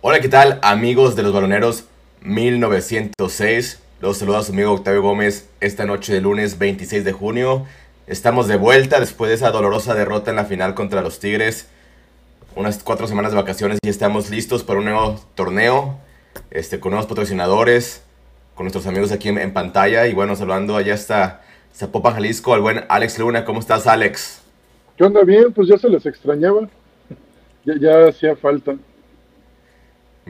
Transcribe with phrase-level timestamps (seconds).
[0.00, 1.88] Hola, ¿qué tal amigos de los baloneros
[2.20, 3.82] 1906?
[4.00, 7.66] Los saluda su amigo Octavio Gómez esta noche de lunes 26 de junio.
[8.06, 11.68] Estamos de vuelta después de esa dolorosa derrota en la final contra los Tigres.
[12.54, 15.98] Unas cuatro semanas de vacaciones y estamos listos para un nuevo torneo
[16.52, 18.04] este, con nuevos patrocinadores,
[18.54, 20.06] con nuestros amigos aquí en, pantalla.
[20.06, 21.42] Y bueno, saludando allá está
[21.74, 23.44] Zapopan, Jalisco, al buen Alex Luna.
[23.44, 24.42] ¿Cómo estás, Alex?
[24.96, 25.24] ¿Qué onda?
[25.24, 26.68] Bien, pues ya se les extrañaba.
[27.64, 28.76] Ya hacía falta.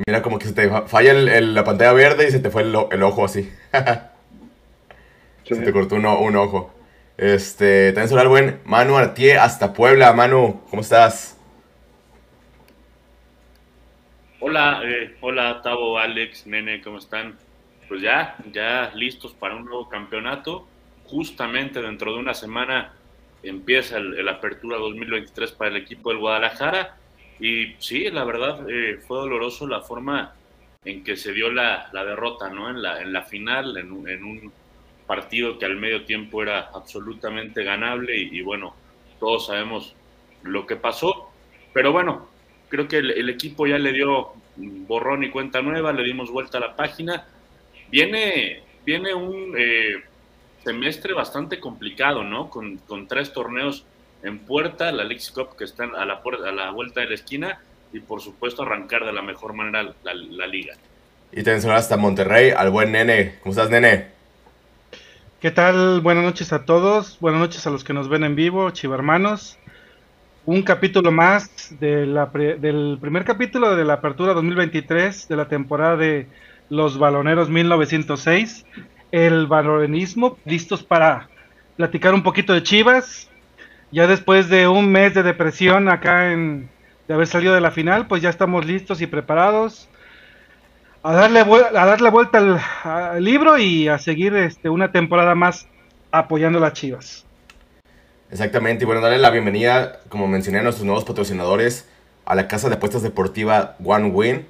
[0.07, 3.25] Mira como que se te falla la pantalla verde y se te fue el, ojo
[3.25, 3.53] así.
[5.45, 6.75] Se te cortó un ojo.
[7.17, 10.13] Este, también saludar al buen Manu Artier hasta Puebla.
[10.13, 11.39] Manu, ¿cómo estás?
[14.41, 17.37] Hola, eh, hola Tavo, Alex, Nene, ¿cómo están?
[17.89, 20.69] Pues ya, ya listos para un nuevo campeonato.
[21.07, 22.93] Justamente dentro de una semana
[23.43, 26.97] empieza el, Apertura 2023 para el equipo del Guadalajara.
[27.41, 30.35] Y sí, la verdad eh, fue doloroso la forma
[30.85, 32.71] en que se dio la, derrota, ¿no?
[32.71, 34.53] En la, en la final, en, un
[35.07, 38.75] partido que al medio tiempo era absolutamente ganable y bueno,
[39.19, 39.95] todos sabemos
[40.43, 41.31] lo que pasó.
[41.73, 42.29] Pero bueno,
[42.69, 46.63] creo que el, equipo ya le dio borrón y cuenta nueva, le dimos vuelta a
[46.63, 47.27] la página.
[47.91, 50.03] Viene, viene un eh,
[50.65, 52.51] semestre bastante complicado, ¿no?
[52.51, 53.85] Con, tres torneos
[54.23, 57.61] en puerta, la League Cup que están a la, a la vuelta de la esquina
[57.93, 60.75] y por supuesto arrancar de la mejor manera la, liga.
[61.33, 63.37] Y también hasta Monterrey, al buen nene.
[63.43, 64.09] ¿Cómo estás, nene?
[65.41, 66.01] ¿Qué tal?
[66.01, 67.19] Buenas noches a todos.
[67.21, 69.59] Buenas noches a los que nos ven en vivo, chivarmanos
[70.49, 72.07] un capítulo más de
[72.59, 76.27] del primer capítulo de la apertura 2023 de la temporada de
[76.71, 78.65] Los Baloneros 1906.
[79.13, 81.29] El balonismo, listos para
[81.77, 83.29] platicar un poquito de Chivas.
[83.91, 86.69] Ya después de un mes de depresión acá en
[87.09, 89.89] de haber salido de la final, pues ya estamos listos y preparados
[91.03, 95.67] a darle, a darle vuelta al, libro y a seguir este, una temporada más
[96.11, 97.25] apoyando a las Chivas.
[98.31, 101.89] Exactamente, y bueno, darle la bienvenida, como mencioné, a nuestros nuevos patrocinadores,
[102.27, 104.47] a la casa de apuestas deportiva One Win.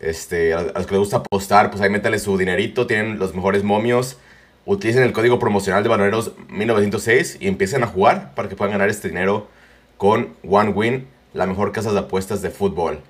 [0.00, 3.62] Este, a los que les gusta apostar, pues ahí métanle su dinerito, tienen los mejores
[3.62, 4.18] momios.
[4.64, 8.88] Utilicen el código promocional de Baloneros 1906 y empiecen a jugar para que puedan ganar
[8.90, 9.48] este dinero
[9.96, 13.00] con One Win, la mejor casa de apuestas de fútbol.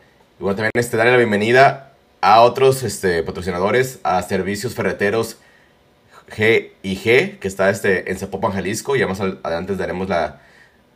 [0.40, 1.92] Y bueno, también este, darle la bienvenida
[2.22, 5.36] a otros este, patrocinadores, a Servicios Ferreteros
[6.30, 8.96] G y G, que está este, en Zapopan, Jalisco.
[8.96, 10.40] Ya más adelante daremos la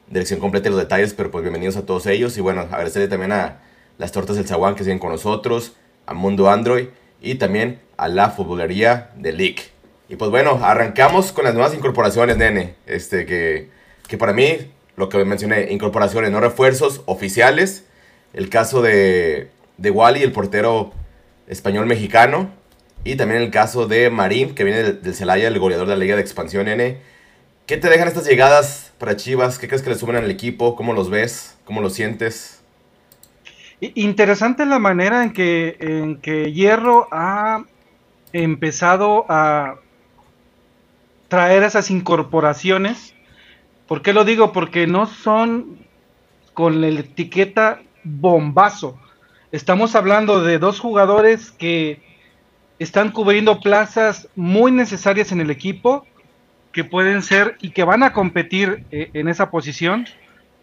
[0.08, 2.38] dirección completa y los detalles, pero pues bienvenidos a todos ellos.
[2.38, 3.58] Y bueno, agradecerle también a
[3.98, 5.74] las tortas del Zaguán que siguen con nosotros,
[6.06, 6.88] a Mundo Android
[7.20, 9.75] y también a la futbolería de League.
[10.08, 12.74] Y pues bueno, arrancamos con las nuevas incorporaciones, nene.
[12.86, 13.70] Este, que,
[14.08, 17.86] que para mí, lo que mencioné, incorporaciones, no refuerzos oficiales.
[18.32, 20.92] El caso de, de Wally, el portero
[21.48, 22.50] español mexicano,
[23.04, 26.16] y también el caso de Marín, que viene del, Celaya, el goleador de la Liga
[26.16, 26.98] de Expansión N.
[27.66, 29.58] ¿Qué te dejan estas llegadas para Chivas?
[29.58, 30.76] ¿Qué crees que le suben al equipo?
[30.76, 31.56] ¿Cómo los ves?
[31.64, 32.62] ¿Cómo los sientes?
[33.80, 37.64] Interesante la manera en que, en que Hierro ha
[38.32, 39.76] empezado a
[41.28, 43.14] traer esas incorporaciones.
[43.86, 44.52] ¿Por qué lo digo?
[44.52, 45.78] Porque no son
[46.54, 48.98] con la etiqueta bombazo.
[49.52, 52.00] Estamos hablando de dos jugadores que
[52.78, 56.06] están cubriendo plazas muy necesarias en el equipo
[56.72, 60.06] que pueden ser y que van a competir eh, en esa posición.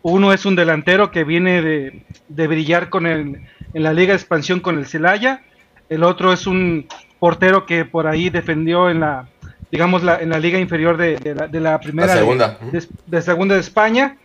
[0.03, 3.41] Uno es un delantero que viene de, brillar con el,
[3.73, 5.41] en la Liga de Expansión con el Celaya.
[5.89, 6.87] El otro es un
[7.19, 9.27] portero que por ahí defendió en la,
[9.73, 11.17] digamos, la, en la liga inferior de,
[11.59, 12.13] la, primera.
[12.13, 12.59] segunda.
[13.07, 14.17] De, segunda de España.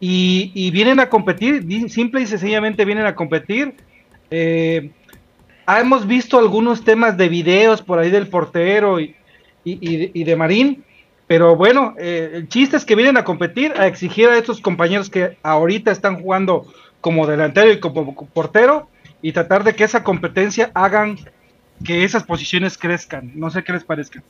[0.00, 3.76] Y, y, vienen a competir, simple y sencillamente vienen a competir.
[4.28, 4.90] Eh,
[5.68, 9.14] hemos visto algunos temas de videos por ahí del portero y,
[9.64, 10.82] de Marín,
[11.28, 15.08] pero bueno, eh, el chiste es que vienen a competir, a exigir a estos compañeros
[15.08, 16.66] que ahorita están jugando
[17.00, 18.88] como delantero y como portero
[19.22, 21.18] y tratar de que esa competencia hagan
[21.84, 23.30] que esas posiciones crezcan.
[23.36, 24.24] No sé qué les parezca.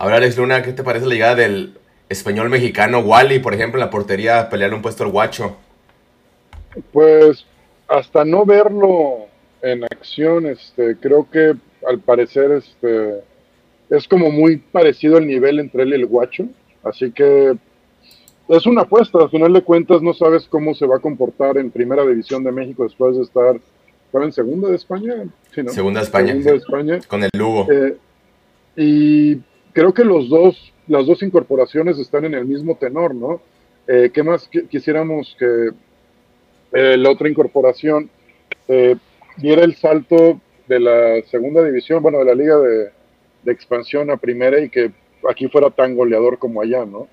[0.00, 1.74] Ahora, Alex Luna, ¿qué te parece la llegada del
[2.08, 5.58] español mexicano Wally, por ejemplo, en la portería, pelear un puesto al guacho?
[6.90, 7.44] Pues
[7.86, 9.26] hasta no verlo
[9.60, 11.52] en acción, este, creo que
[11.86, 13.20] al parecer este,
[13.90, 16.46] es como muy parecido el nivel entre él y el guacho,
[16.82, 17.58] así que
[18.48, 21.70] es una apuesta, al final de cuentas no sabes cómo se va a comportar en
[21.70, 23.60] Primera División de México después de estar,
[24.14, 25.14] en Segunda de España?
[25.52, 26.28] Segunda de España.
[26.28, 26.98] Segunda de España.
[27.06, 27.66] Con el Lugo.
[27.70, 27.98] Eh,
[28.76, 29.40] y
[29.80, 33.40] creo que los dos, las dos incorporaciones están en el mismo tenor, ¿no?
[33.88, 35.70] Eh, ¿Qué más quisiéramos que
[36.72, 38.10] eh, la otra incorporación
[39.38, 40.38] diera el salto
[40.68, 42.90] de la segunda división, bueno, de la liga de,
[43.50, 44.92] expansión a primera y que
[45.26, 47.08] aquí fuera tan goleador como allá, ¿no?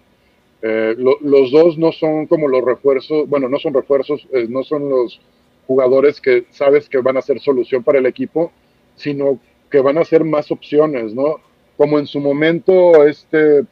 [0.61, 4.89] Eh, los dos no son como los refuerzos, bueno, no son refuerzos, eh, no son
[4.89, 5.21] los
[5.67, 8.51] jugadores que sabes que van a ser solución para el equipo,
[8.97, 9.39] sino
[9.71, 11.46] que van a ser más opciones, ¿no?
[11.77, 13.63] Como en su momento, este,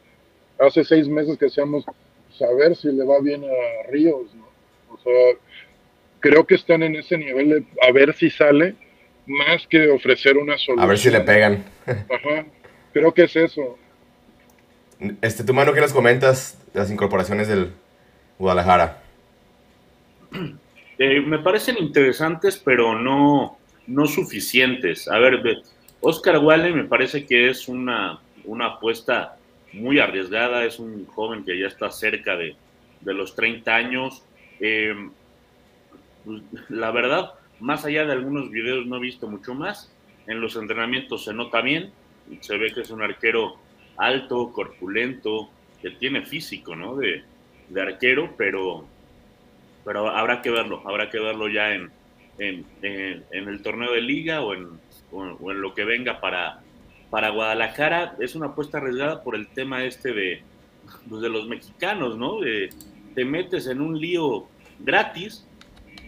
[0.58, 1.84] hace seis meses que seamos,
[2.38, 4.46] saber pues, si le va bien a Ríos, ¿no?
[4.94, 5.38] O sea,
[6.20, 8.74] creo que están en ese nivel de a ver si sale,
[9.26, 10.80] más que ofrecer una solución.
[10.80, 11.64] A ver si le pegan.
[11.86, 12.46] Ajá,
[12.92, 13.76] creo que es eso.
[15.20, 17.72] Este, tu mano, ¿qué nos comentas de las incorporaciones del
[18.38, 19.02] Guadalajara?
[20.98, 25.08] Eh, me parecen interesantes, pero no, no suficientes.
[25.08, 25.42] A ver,
[26.00, 29.36] Oscar Wale me parece que es una, una apuesta
[29.72, 32.56] muy arriesgada, es un joven que ya está cerca de,
[33.02, 34.22] los 30 años.
[34.60, 34.94] Eh,
[36.24, 39.92] pues, la verdad, más allá de algunos videos no he visto mucho más.
[40.26, 41.92] En los entrenamientos se nota bien,
[42.40, 43.56] se ve que es un arquero
[43.96, 45.48] alto, corpulento,
[45.80, 46.96] que tiene físico, ¿no?
[46.96, 47.22] De,
[47.80, 48.86] arquero, pero,
[49.84, 51.90] pero habrá que verlo, habrá que verlo ya en,
[52.38, 52.64] en,
[53.30, 54.68] el torneo de liga o en,
[55.16, 56.60] o en lo que venga para,
[57.10, 58.16] para Guadalajara.
[58.20, 60.42] Es una apuesta arriesgada por el tema este de,
[61.08, 62.40] pues, de los mexicanos, ¿no?
[63.14, 64.46] te metes en un lío
[64.78, 65.46] gratis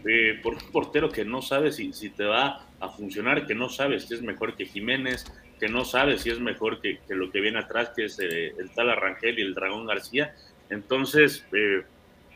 [0.06, 3.68] eh, por un portero que no sabe si, si te va a funcionar, que no
[3.68, 5.24] sabes si es mejor que Jiménez,
[5.58, 8.70] que no sabe si es mejor que, lo que viene atrás, que es eh, el
[8.70, 10.34] tal Arrangel y el Dragón García.
[10.70, 11.82] Entonces, eh,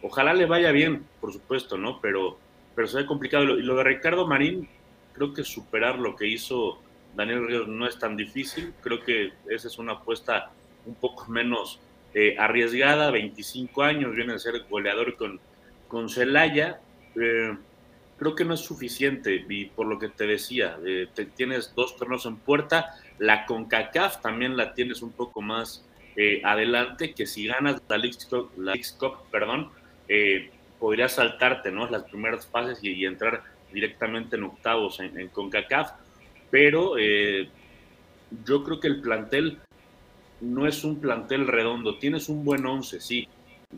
[0.02, 2.00] ojalá le vaya bien, por supuesto, ¿no?
[2.00, 2.38] Pero,
[2.74, 3.58] pero se ve complicado.
[3.58, 4.68] Y lo, de Ricardo Marín,
[5.12, 6.80] creo que superar lo que hizo
[7.14, 8.72] Daniel Ríos no es tan difícil.
[8.80, 10.50] Creo que esa es una apuesta
[10.86, 11.80] un poco menos
[12.14, 13.10] eh, arriesgada.
[13.10, 15.40] 25 años, viene a ser goleador con,
[15.88, 16.80] con Celaya.
[17.14, 20.78] creo que no es suficiente y por lo que te decía,
[21.14, 26.42] te, tienes dos torneos en puerta, la CONCACAF también la tienes un poco más eh,
[26.44, 28.16] adelante, que si ganas la League
[28.98, 29.70] Cup, perdón,
[30.08, 31.88] eh, podrías saltarte ¿no?
[31.88, 33.42] las primeras fases y, entrar
[33.72, 35.92] directamente en octavos en, CONCACAF,
[36.50, 37.48] pero eh,
[38.44, 39.58] yo creo que el plantel
[40.40, 43.28] no es un plantel redondo, tienes un buen once, sí,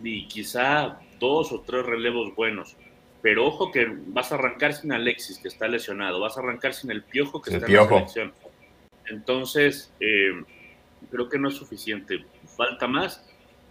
[0.03, 2.77] y quizá dos o tres relevos buenos,
[3.23, 6.91] pero ojo que vas a arrancar sin Alexis, que está lesionado, vas a arrancar sin
[6.91, 8.33] el Piojo, que está en la selección
[9.07, 10.43] entonces, eh,
[11.11, 12.25] creo que no es suficiente.
[12.57, 13.25] Falta más.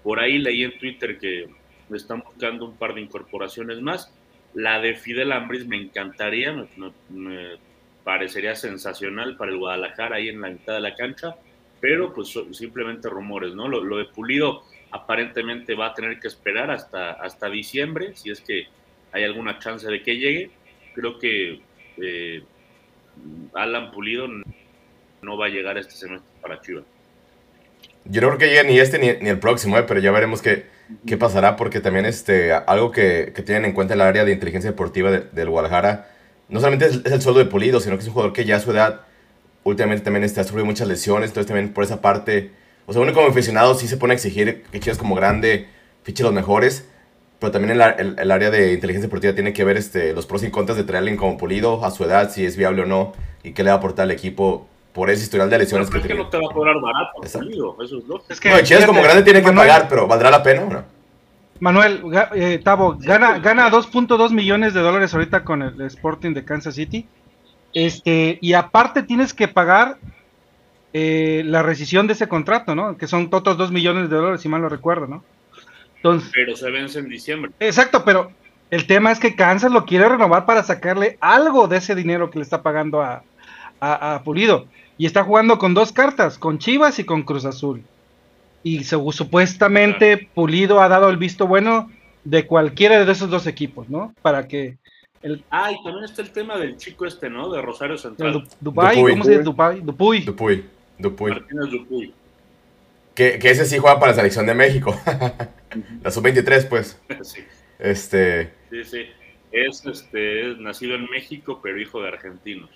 [0.04, 1.48] Por ahí leí en Twitter que
[1.94, 4.12] están buscando un par de incorporaciones más.
[4.54, 6.54] La de Fidel Ambris me encantaría,
[7.10, 7.58] me,
[8.04, 11.36] parecería sensacional para el Guadalajara ahí en la mitad de la cancha,
[11.80, 13.68] pero pues simplemente rumores, ¿no?
[13.68, 18.68] Lo, de Pulido aparentemente va a tener que esperar hasta, hasta diciembre, si es que
[19.12, 20.52] hay alguna chance de que llegue.
[20.94, 21.62] Creo que
[21.98, 22.44] eh,
[23.54, 24.28] Alan Pulido
[25.22, 26.84] no va a llegar este semestre para Chivas.
[28.06, 30.66] Yo no creo que llegue ni este ni, el próximo, eh, pero ya veremos qué,
[31.06, 34.72] qué pasará, porque también este, algo que, que tienen en cuenta el área de inteligencia
[34.72, 36.08] deportiva del Guadalajara,
[36.50, 38.60] no solamente es, el sueldo de Pulido, sino que es un jugador que ya a
[38.60, 39.02] su edad
[39.64, 42.52] últimamente también está, ha sufrido muchas lesiones, entonces también por esa parte,
[42.86, 45.68] o sea, uno como aficionado sí se pone a exigir que Chivas como grande
[46.04, 46.86] fiche los mejores,
[47.40, 50.52] pero también el, el, área de inteligencia deportiva tiene que ver este, los pros y
[50.52, 53.54] contras de traer alguien como Pulido a su edad, si es viable o no, y
[53.54, 56.30] qué le va a aportar al equipo por ese historial de lesiones que, que no
[56.30, 58.24] te va a cobrar barato, eso es lógico.
[58.30, 60.84] Es que, no, Chivas como grande tiene que pagar, pero ¿valdrá la pena o no?
[61.60, 62.02] Manuel,
[62.36, 67.08] eh, Tavo, gana, gana 2.2 millones de dólares ahorita con el Sporting de Kansas City.
[67.74, 69.98] Este, y aparte tienes que pagar
[70.92, 72.98] eh, la rescisión de ese contrato, ¿no?
[72.98, 75.24] Que son otros 2 millones de dólares, si mal lo recuerdo, ¿no?
[75.96, 77.52] Entonces, pero se vence en diciembre.
[77.60, 78.32] Exacto, pero
[78.70, 82.40] el tema es que Kansas lo quiere renovar para sacarle algo de ese dinero que
[82.40, 83.24] le está pagando a,
[83.80, 84.68] a, a Pulido
[85.04, 87.84] y está jugando con dos cartas, con Chivas y con Cruz Azul.
[88.64, 91.92] Y supuestamente Pulido ha dado el visto bueno
[92.24, 94.16] de cualquiera de esos dos equipos, ¿no?
[94.22, 94.78] Para que
[95.22, 95.44] el...
[95.50, 97.52] Ah, y también está el tema del chico este, ¿no?
[97.52, 98.48] De Rosario Central.
[98.62, 98.96] Dupuy.
[98.96, 99.44] ¿cómo se dice?
[99.44, 99.82] Dupuy.
[99.82, 100.66] Dupuy.
[100.98, 101.32] Dupuy.
[101.32, 102.14] Martínez Dupuy.
[103.14, 104.98] Que, que, ese sí juega para la selección de México.
[106.02, 106.98] la sub-23, pues.
[107.24, 107.42] Sí.
[107.78, 108.54] Este...
[108.70, 109.06] Sí, sí.
[109.52, 112.70] Es, este, es nacido en México, pero hijo de argentinos.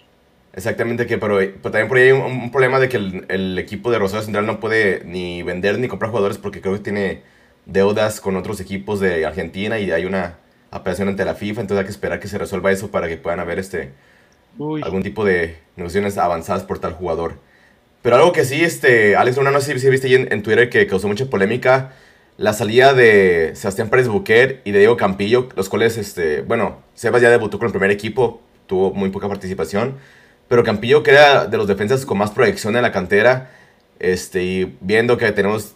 [0.58, 4.24] Exactamente, que pero, también por ahí hay un, problema de que el, equipo de Rosario
[4.24, 7.22] Central no puede ni vender ni comprar jugadores porque creo que tiene
[7.68, 10.40] deudas con otros equipos de Argentina y hay una
[10.72, 13.40] apelación ante la FIFA, entonces hay que esperar que se resuelva eso para que puedan
[13.40, 13.92] haber este
[14.84, 17.36] algún tipo de negociaciones avanzadas por tal jugador.
[18.02, 20.88] Pero algo que sí, este, Alex Luna, no sé si viste en, en Twitter que
[20.88, 21.94] causó mucha polémica,
[22.38, 27.22] la salida de Sebastián Pérez Buquer y de Diego Campillo, los cuales, este, bueno, Sebas
[27.22, 29.98] ya debutó con el primer equipo, tuvo muy poca participación.
[30.48, 33.52] Pero Campillo queda de los defensas con más proyección en la cantera.
[34.00, 35.74] Este, y viendo que tenemos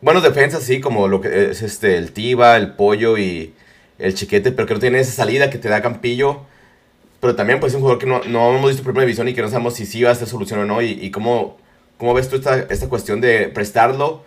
[0.00, 3.54] buenos defensas, sí, como lo que es este, el Tiba, el Pollo y
[3.98, 6.40] el Chiquete, pero que no tiene esa salida que te da Campillo.
[7.20, 9.42] Pero también, pues, es un jugador que no, no hemos visto primera división y que
[9.42, 10.82] no sabemos si sí va a ser solución o no.
[10.82, 11.58] Y, y cómo,
[11.98, 14.22] cómo ves tú esta, esta cuestión de prestarlo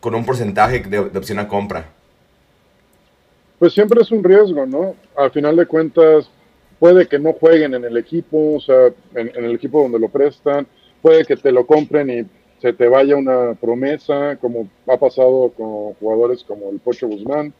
[0.00, 1.86] con un porcentaje de, de opción a compra.
[3.58, 4.94] Pues siempre es un riesgo, ¿no?
[5.16, 6.30] Al final de cuentas,
[6.78, 10.66] puede que no jueguen en el equipo, o sea, en, el equipo donde lo prestan,
[11.02, 12.26] puede que te lo compren y
[12.60, 17.52] se te vaya una promesa, como ha pasado con jugadores como el Pocho Guzmán,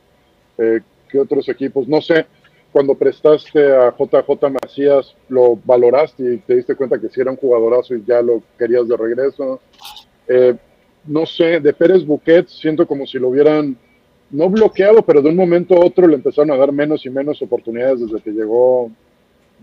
[0.59, 2.27] eh, que otros equipos, no sé,
[2.73, 7.37] cuando prestaste a JJ Macías, lo valoraste y te diste cuenta que si era un
[7.37, 9.61] jugadorazo y ya lo querías de regreso.
[10.27, 10.55] Eh,
[11.07, 13.77] no sé, de Pérez Buquet, siento como si lo hubieran
[14.31, 17.41] no bloqueado, pero de un momento a otro le empezaron a dar menos y menos
[17.41, 18.91] oportunidades desde que llegó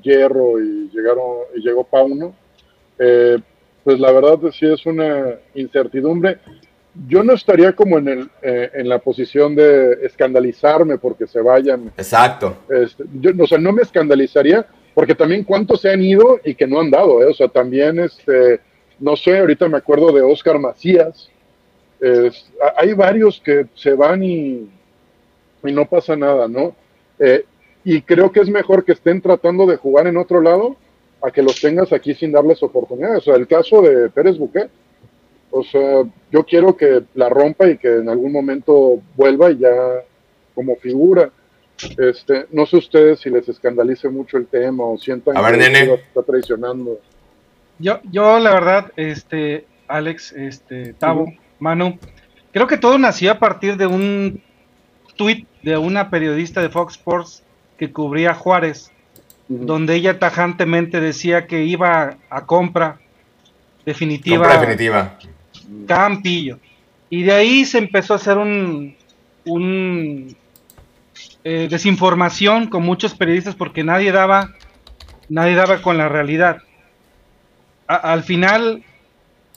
[0.06, 2.36] Hierro y llegaron y llegó Pauno.
[3.00, 3.38] Eh,
[3.84, 6.38] pues la verdad sí es una incertidumbre.
[7.08, 11.92] Yo no estaría como en, el, eh, en la posición de escandalizarme porque se vayan.
[11.98, 12.56] Exacto.
[12.70, 16.68] Este, yo, o sea, no me escandalizaría porque también cuántos se han ido y que
[16.68, 17.22] no han dado.
[17.22, 17.26] ¿eh?
[17.26, 18.62] O sea, también, este,
[19.00, 21.30] no sé, ahorita me acuerdo de Oscar Macías.
[22.00, 24.70] Es, hay varios que se van y,
[25.64, 26.76] y no pasa nada, ¿no?
[27.20, 27.46] Eh,
[27.86, 30.76] y creo que es mejor que estén tratando de jugar en otro lado
[31.22, 33.20] a que los tengas aquí sin darles oportunidades.
[33.20, 34.70] O sea, el caso de Pérez Buquet,
[35.52, 39.72] o sea, yo quiero que la rompa y que en algún momento vuelva y ya
[40.56, 41.30] como figura.
[41.98, 45.70] Este, no sé ustedes si les escandalice mucho el tema o sientan a ver, que
[45.70, 45.94] nene.
[45.94, 47.00] está traicionando.
[47.78, 51.38] Yo, yo la verdad, este, Alex, este, Tavo, -huh.
[51.60, 52.00] Manu,
[52.52, 54.42] creo que todo nació a partir de un
[55.18, 57.45] tweet de una periodista de Fox Sports
[57.78, 58.92] que cubría Juárez,
[59.50, 59.66] uh -huh.
[59.66, 63.00] donde ella tajantemente decía que iba a compra
[63.86, 64.48] definitiva.
[64.48, 65.18] Compra definitiva.
[65.88, 66.60] Campillo.
[67.10, 68.96] Y de ahí se empezó a hacer un,
[69.46, 70.36] un
[71.44, 74.50] eh, desinformación con muchos periodistas porque nadie daba,
[75.30, 76.58] nadie daba con la realidad.
[77.88, 78.84] A, al final,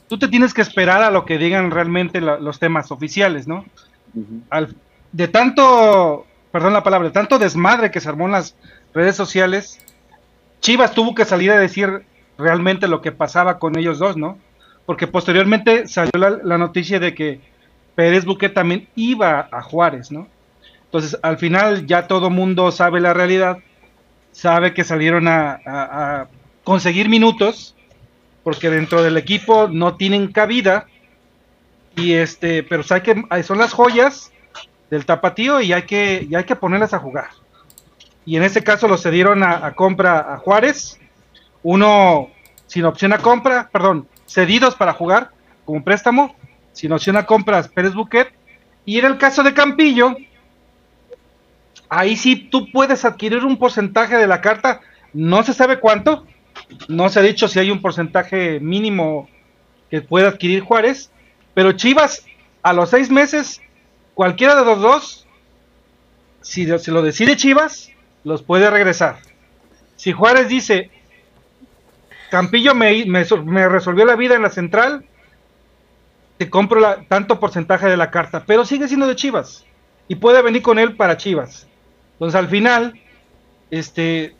[0.09, 3.65] tú te tienes que esperar a lo que digan realmente la, los temas oficiales, ¿no?
[4.15, 4.41] Uh -huh.
[4.51, 4.77] al,
[5.13, 8.55] de tanto, perdón la palabra, tanto desmadre que se armó en las
[8.95, 9.79] redes sociales,
[10.61, 12.05] Chivas tuvo que salir a decir
[12.37, 14.39] realmente lo que pasaba con ellos dos, ¿no?
[14.87, 17.41] Porque posteriormente salió la, noticia de que
[17.95, 20.29] Pérez Buque también iba a Juárez, ¿no?
[20.85, 23.59] Entonces, al final ya todo mundo sabe la realidad,
[24.33, 26.29] sabe que salieron a,
[26.65, 27.75] conseguir minutos,
[28.43, 30.87] porque dentro del equipo no tienen cabida,
[31.97, 34.33] y este, pero que, son las joyas
[34.91, 37.29] del tapatío y hay que, hay que ponerlas a jugar.
[38.25, 40.99] Y en este caso lo cedieron a, compra a Juárez,
[41.63, 42.29] uno
[42.67, 45.31] sin opción a compra, perdón, cedidos para jugar
[45.65, 46.37] como préstamo,
[46.73, 48.33] sin opción a compras Pérez Buquet,
[48.85, 50.17] y en el caso de Campillo,
[51.89, 54.81] ahí sí tú puedes adquirir un porcentaje de la carta,
[55.13, 56.27] no se sabe cuánto,
[56.89, 59.29] no se ha dicho si hay un porcentaje mínimo
[59.91, 61.11] que pueda adquirir Juárez,
[61.55, 62.25] pero Chivas
[62.63, 63.61] a los seis meses,
[64.19, 65.27] cualquiera de los dos,
[66.41, 67.93] si se lo decide Chivas,
[68.25, 69.21] los puede regresar.
[69.95, 70.91] Si Juárez dice,
[72.29, 73.05] Campillo me,
[73.69, 75.05] resolvió la vida en la central,
[76.37, 79.65] te compro tanto porcentaje de la carta, pero sigue siendo de Chivas
[80.09, 81.69] y puede venir con él para Chivas.
[82.15, 83.01] Entonces al final,
[83.71, 84.35] este,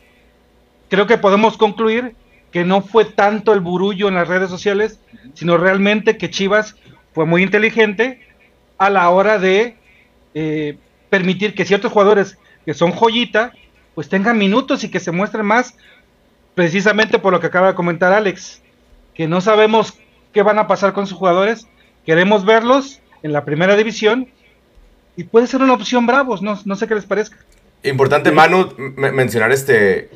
[0.89, 2.15] creo que podemos concluir
[2.51, 4.99] que no fue tanto el burullo en las redes sociales,
[5.35, 6.75] sino realmente que Chivas
[7.13, 8.27] fue muy inteligente
[8.79, 9.75] a la hora de
[10.33, 10.77] eh,
[11.09, 13.51] permitir que ciertos jugadores que son joyita,
[13.93, 15.75] pues tengan minutos y que se muestren más,
[16.55, 18.61] precisamente por lo que acaba de comentar Alex,
[19.13, 19.93] que no sabemos
[20.33, 21.67] qué van a pasar con sus jugadores,
[22.05, 24.29] queremos verlos en la primera división
[25.15, 27.37] y puede ser una opción bravos, no, no sé qué les parezca.
[27.83, 30.09] Importante, Manu, mencionar este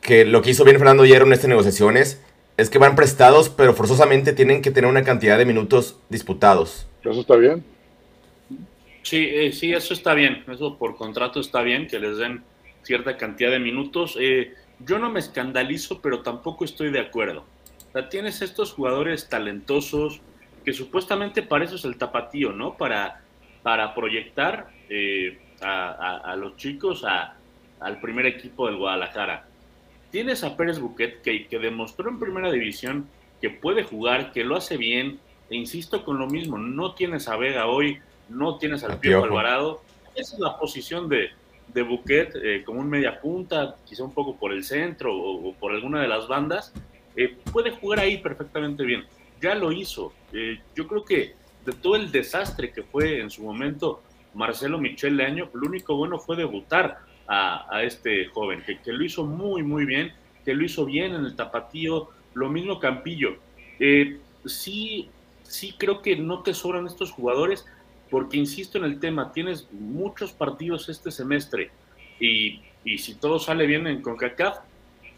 [0.00, 2.22] que lo que hizo bien Fernando Hierro en estas negociaciones
[2.56, 6.86] es que van prestados, pero forzosamente tienen que tener una cantidad de minutos disputados.
[7.02, 7.64] Eso está bien.
[9.08, 10.44] Sí, eh, sí, eso está bien.
[10.52, 12.44] Eso por contrato está bien, que les den
[12.82, 14.18] cierta cantidad de minutos.
[14.20, 17.46] Eh, yo no me escandalizo, pero tampoco estoy de acuerdo.
[18.10, 20.20] Tienes estos jugadores talentosos
[20.62, 22.76] que supuestamente para eso es el tapatío, ¿no?
[22.76, 23.22] Para,
[23.62, 27.34] para proyectar eh, a, los chicos a,
[27.80, 29.48] al primer equipo del Guadalajara.
[30.10, 33.08] Tienes a Pérez Buquet que, que, demostró en primera división
[33.40, 37.38] que puede jugar, que lo hace bien, e insisto con lo mismo, no tienes a
[37.38, 39.82] Vega hoy, no tienes al Pío Alvarado,
[40.14, 41.30] esa es la posición de,
[41.72, 45.72] de Buquet eh, como un media punta, quizá un poco por el centro o, por
[45.72, 46.72] alguna de las bandas,
[47.16, 49.04] eh, puede jugar ahí perfectamente bien.
[49.40, 50.12] Ya lo hizo.
[50.32, 54.02] Eh, yo creo que de todo el desastre que fue en su momento
[54.34, 56.98] Marcelo Michel de año, lo único bueno fue debutar
[57.30, 60.14] a, este joven, que, que, lo hizo muy, muy bien,
[60.46, 63.36] que lo hizo bien en el tapatío, lo mismo Campillo.
[64.46, 65.10] sí,
[65.42, 67.66] sí creo que no te sobran estos jugadores,
[68.10, 71.70] porque insisto en el tema, tienes muchos partidos este semestre
[72.20, 72.60] y,
[72.96, 74.58] si todo sale bien en CONCACAF,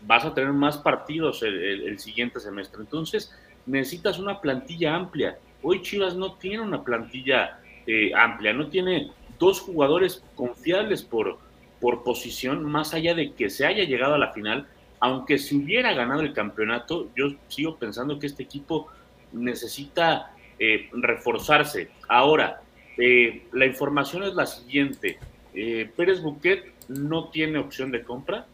[0.02, 2.80] vas a tener más partidos el, siguiente semestre.
[2.80, 3.32] Entonces,
[3.66, 5.38] necesitas una plantilla amplia.
[5.62, 11.38] Hoy Chivas no tiene una plantilla eh, amplia, no tiene dos jugadores confiables por,
[11.80, 14.66] por posición, más allá de que se haya llegado a la final.
[14.98, 18.88] Aunque si hubiera ganado el campeonato, yo sigo pensando que este equipo
[19.32, 21.90] necesita eh, reforzarse.
[22.08, 22.60] Ahora,
[22.96, 25.18] eh, la información es la siguiente.
[25.54, 28.46] Eh, Pérez Buquet no tiene opción de compra.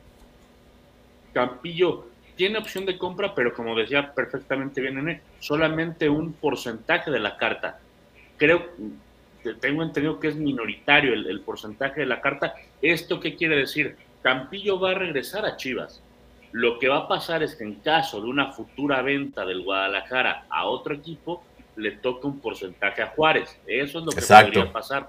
[1.32, 7.18] Campillo tiene opción de compra, pero como decía perfectamente bien él, solamente un porcentaje de
[7.20, 7.80] la carta.
[8.36, 8.66] Creo,
[9.60, 12.54] tengo entendido que es minoritario el porcentaje de la carta.
[12.82, 13.96] ¿Esto qué quiere decir?
[14.22, 16.02] Campillo va a regresar a Chivas.
[16.52, 20.46] Lo que va a pasar es que en caso de una futura venta del Guadalajara
[20.48, 21.44] a otro equipo,
[21.76, 23.56] le toca un porcentaje a Juárez.
[23.66, 25.08] Eso es lo que podría pasar.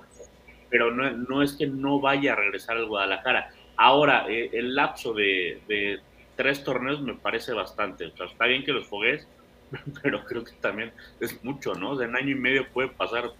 [0.69, 3.51] Pero no, no, es que no vaya a regresar al Guadalajara.
[3.77, 6.01] Ahora, eh, el lapso de,
[6.36, 8.05] tres torneos me parece bastante.
[8.05, 9.27] O sea, está bien que los fogues,
[10.03, 11.95] pero creo que también es mucho, ¿no?
[11.95, 13.31] de en año y medio puede pasar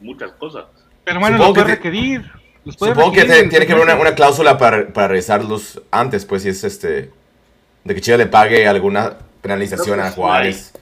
[0.00, 0.66] muchas cosas.
[1.04, 2.30] Pero bueno, los puede requerir.
[2.64, 7.10] supongo que tiene que haber una, cláusula para, para regresarlos antes, pues, si es este.
[7.84, 10.72] De que Chile le pague alguna penalización a Juárez.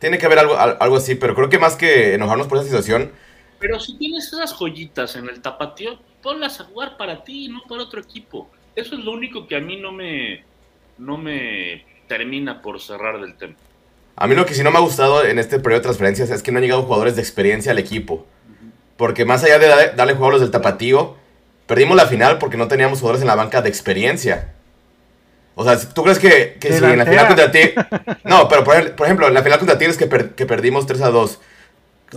[0.00, 3.12] Tiene que haber algo, algo así, pero creo que más que enojarnos por esa situación.
[3.60, 7.82] Pero si tienes esas joyitas en el tapatío, ponlas a jugar para ti, no para
[7.82, 8.50] otro equipo.
[8.74, 10.42] Eso es lo único que a mí no me,
[10.96, 13.54] no me termina por cerrar del tema.
[14.16, 16.42] A mí lo que sí no me ha gustado en este periodo de transferencias es
[16.42, 18.26] que no han llegado jugadores de experiencia al equipo.
[18.96, 21.16] Porque más allá de darle jugadores del tapatío,
[21.66, 24.54] perdimos la final porque no teníamos jugadores en la banca de experiencia.
[25.54, 27.60] O sea, ¿tú crees que, que si en la final contra ti...
[28.24, 31.40] No, pero por, ejemplo, en la final contra Tigres que, que perdimos 3 a 2.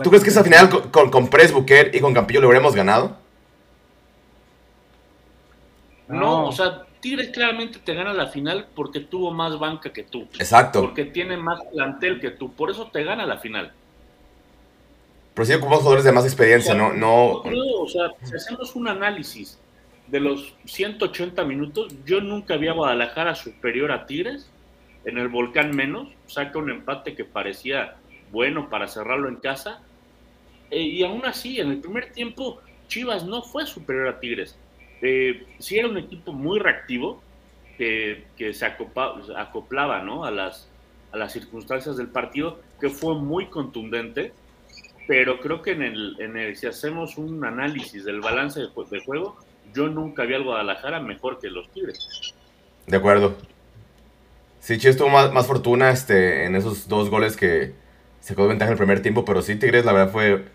[0.02, 1.54] ¿Tú crees que esa final con, con, Pres,
[1.92, 3.18] y con Campillo lo hubiéramos ganado?
[6.08, 10.28] No, o sea, Tigres claramente te gana la final porque tuvo más banca que tú.
[10.40, 10.82] Exacto.
[10.82, 12.54] Porque tiene más plantel que tú.
[12.54, 13.74] Por eso te gana la final.
[15.34, 16.94] Pero sí ocupamos jugadores de más experiencia, ¿no?
[16.94, 17.42] no...
[17.42, 19.60] o sea, si hacemos un análisis
[20.14, 24.48] de los 180 minutos, yo nunca vi a Guadalajara superior a Tigres,
[25.06, 27.96] en el Volcán menos, saca un empate que parecía
[28.32, 29.82] bueno para cerrarlo en casa,
[30.70, 34.56] e, y aún así, en el primer tiempo, Chivas no fue superior a Tigres.
[35.02, 37.24] Eh, sí era un equipo muy reactivo,
[37.80, 38.24] que,
[38.54, 40.26] se acoplaba, ¿no?
[40.26, 40.70] a, las,
[41.12, 44.32] a las circunstancias del partido, que fue muy contundente,
[45.08, 49.40] pero creo que en el, si hacemos un análisis del balance de juego,
[49.74, 52.34] yo nunca vi al Guadalajara mejor que los Tigres.
[52.88, 53.36] De acuerdo.
[54.60, 57.74] Sí, Chivas tuvo más, fortuna este, en esos dos goles que
[58.22, 60.46] se quedó ventaja en el primer tiempo, pero sí, Tigres la verdad fue,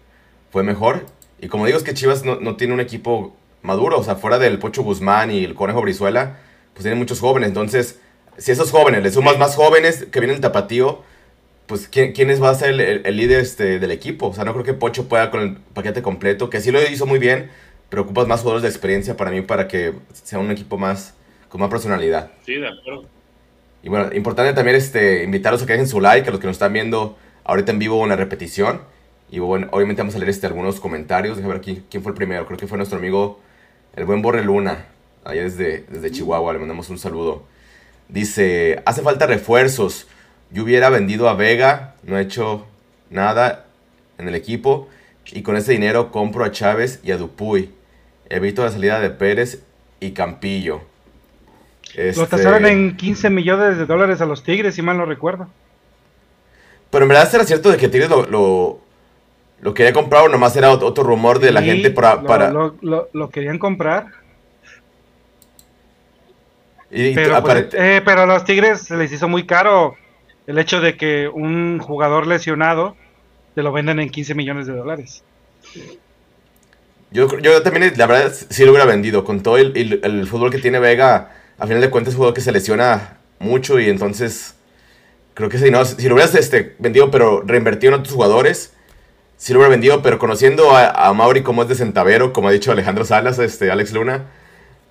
[0.50, 1.04] fue mejor.
[1.40, 4.58] Y como digo, es que Chivas no, tiene un equipo maduro, o sea, fuera del
[4.58, 6.38] Pocho Guzmán y el Conejo Brizuela,
[6.72, 7.48] pues tiene muchos jóvenes.
[7.48, 8.00] Entonces,
[8.38, 11.02] si esos jóvenes le sumas más jóvenes que vienen el tapatío,
[11.66, 14.28] pues ¿quién, ¿quiénes va a ser el, líder este, del equipo?
[14.28, 17.04] O sea, no creo que Pocho pueda con el paquete completo, que sí lo hizo
[17.04, 17.50] muy bien,
[17.88, 21.14] pero ocupas más jugadores de experiencia para mí para que sea un equipo más
[21.48, 22.30] con más personalidad.
[22.44, 23.06] Sí, de acuerdo.
[23.82, 26.56] Y bueno, importante también este, invitarlos a que dejen su like, a los que nos
[26.56, 28.82] están viendo ahorita en vivo en la repetición.
[29.30, 31.36] Y bueno, obviamente vamos a leer este, algunos comentarios.
[31.36, 32.46] Déjame ver aquí, quién fue el primero.
[32.46, 33.40] Creo que fue nuestro amigo,
[33.94, 34.86] el buen Borre Luna,
[35.24, 36.52] allá desde, desde Chihuahua.
[36.52, 37.44] Le mandamos un saludo.
[38.08, 40.06] Dice, hace falta refuerzos.
[40.50, 42.66] Yo hubiera vendido a Vega, no he hecho
[43.10, 43.66] nada
[44.18, 44.88] en el equipo.
[45.30, 47.70] Y con ese dinero compro a Chávez y a Dupuy.
[48.28, 49.62] Evito la salida de Pérez
[50.00, 50.82] y Campillo.
[51.94, 52.20] Este...
[52.20, 55.48] Lo tasaron en 15 millones de dólares a los Tigres, si mal no recuerdo.
[56.90, 58.80] Pero en verdad era cierto de que Tigres lo,
[59.60, 62.50] lo, quería comprar o nomás era otro rumor de la gente para...
[62.50, 64.06] Lo, querían comprar.
[66.90, 69.96] pero, pues, eh, pero a los Tigres se les hizo muy caro
[70.46, 72.96] el hecho de que un jugador lesionado
[73.54, 75.22] te lo venden en 15 millones de dólares.
[77.10, 79.24] Yo, yo también, la verdad, sí lo hubiera vendido.
[79.24, 82.34] Con todo el, el, fútbol que tiene Vega, a final de cuentas es un jugador
[82.34, 84.54] que se lesiona mucho y entonces
[85.34, 88.74] creo que si, no, si lo hubieras este, vendido pero reinvertido en otros jugadores,
[89.36, 92.52] sí lo hubiera vendido, pero conociendo a, a Mauri como es de centavero, como ha
[92.52, 94.26] dicho Alejandro Salas, este, Alex Luna,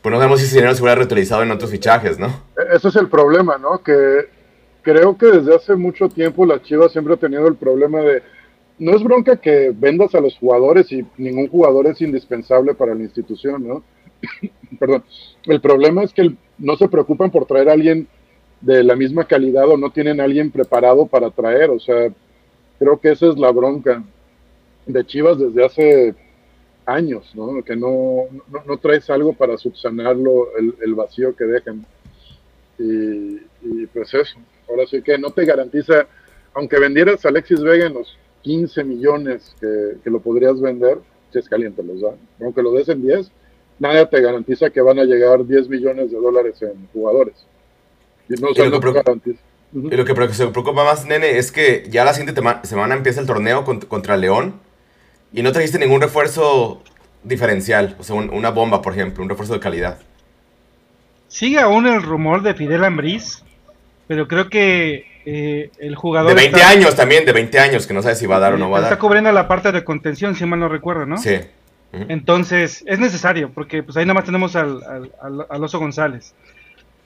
[0.01, 2.27] Pues no sabemos si ese dinero se hubiera reutilizado en otros fichajes, ¿no?
[2.57, 3.83] E-, ese es el problema, ¿no?
[3.83, 4.29] Que
[4.81, 8.23] creo que desde hace mucho tiempo la Chivas siempre ha tenido el problema de
[8.79, 13.03] no es bronca que vendas a los jugadores y ningún jugador es indispensable para la
[13.03, 13.83] institución, ¿no?
[14.79, 15.03] Perdón.
[15.45, 18.07] El problema es que no se preocupan por traer a alguien
[18.61, 21.69] de la misma calidad o no tienen alguien preparado para traer.
[21.69, 22.11] O sea,
[22.79, 24.03] creo que esa es la bronca
[24.85, 26.15] de Chivas desde hace
[26.85, 27.61] años, ¿no?
[27.63, 28.23] Que no,
[28.65, 31.85] no, traes algo para subsanarlo, el, vacío que dejan.
[32.79, 34.37] Y, y, pues eso,
[34.69, 36.07] ahora sí que no te garantiza,
[36.53, 37.95] aunque vendieras a Alexis Vega en
[38.41, 40.99] 15 millones que, que lo podrías vender,
[41.31, 43.31] si es caliente los da, aunque lo des en 10,
[43.79, 47.35] nadie te garantiza que van a llegar 10 millones de dólares en jugadores.
[48.29, 49.35] Y no, lo, que
[49.73, 53.27] y lo que se preocupa más, nene, es que ya la siguiente semana empieza el
[53.27, 54.59] torneo contra León
[55.31, 56.81] y no trajiste ningún refuerzo
[57.23, 59.99] diferencial, o sea, una bomba, por ejemplo, un refuerzo de calidad.
[61.27, 63.43] Sigue aún el rumor de Fidel Ambriz,
[64.07, 66.29] pero creo que eh, el jugador...
[66.29, 68.57] De 20 años también, de 20 años, que no sabe si va a dar o
[68.57, 68.93] no va a dar.
[68.93, 71.17] Está cubriendo la parte de contención, si mal no recuerdo, ¿no?
[71.17, 71.35] Sí.
[71.91, 74.81] Entonces, es necesario, porque pues ahí nada más tenemos al,
[75.19, 76.33] al, Oso González.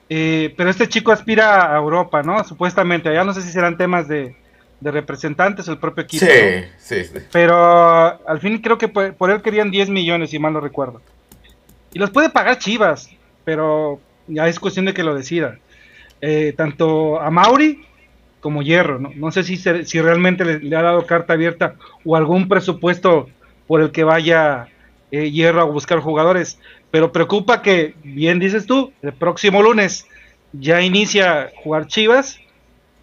[0.08, 2.44] Eh, pero este chico aspira a Europa, ¿no?
[2.44, 4.36] Supuestamente, allá no sé si serán temas de,
[4.78, 6.24] de representantes o el propio equipo.
[6.24, 10.52] Sí, sí, sí, Pero al fin creo que por, él querían 10 millones, si mal
[10.52, 11.02] no recuerdo.
[11.92, 13.10] Y los puede pagar Chivas,
[13.42, 15.58] pero ya es cuestión de que lo decida.
[16.20, 17.84] Eh, tanto a Mauri
[18.42, 19.12] como Hierro, ¿no?
[19.14, 23.30] No sé si, si realmente le, ha dado carta abierta o algún presupuesto
[23.68, 24.68] por el que vaya
[25.12, 26.58] eh, Hierro a buscar jugadores.
[26.90, 30.08] Pero preocupa que, bien dices tú, el próximo lunes
[30.52, 32.40] ya inicia jugar Chivas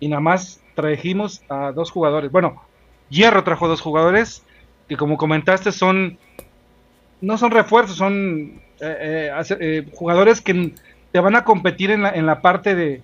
[0.02, 2.32] y nada más trajimos a dos jugadores.
[2.32, 2.62] Bueno,
[3.10, 4.44] Hierro trajo dos jugadores
[4.90, 6.20] que como comentaste son
[7.22, 10.74] no son refuerzos, son eh, eh, jugadores que
[11.14, 13.04] te van a competir en la, en la parte de,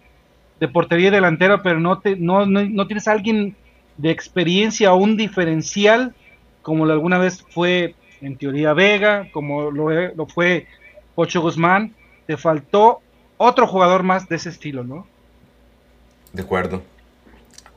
[0.60, 3.56] de portería delantera, pero no, te, no, no, tienes a alguien
[3.98, 6.14] de experiencia o un diferencial
[6.62, 10.68] como alguna vez fue en teoría Vega, como lo, lo fue
[11.16, 11.94] Ocho Guzmán,
[12.26, 13.02] te faltó
[13.38, 15.06] otro jugador más de ese estilo, ¿no?
[16.34, 16.82] De acuerdo.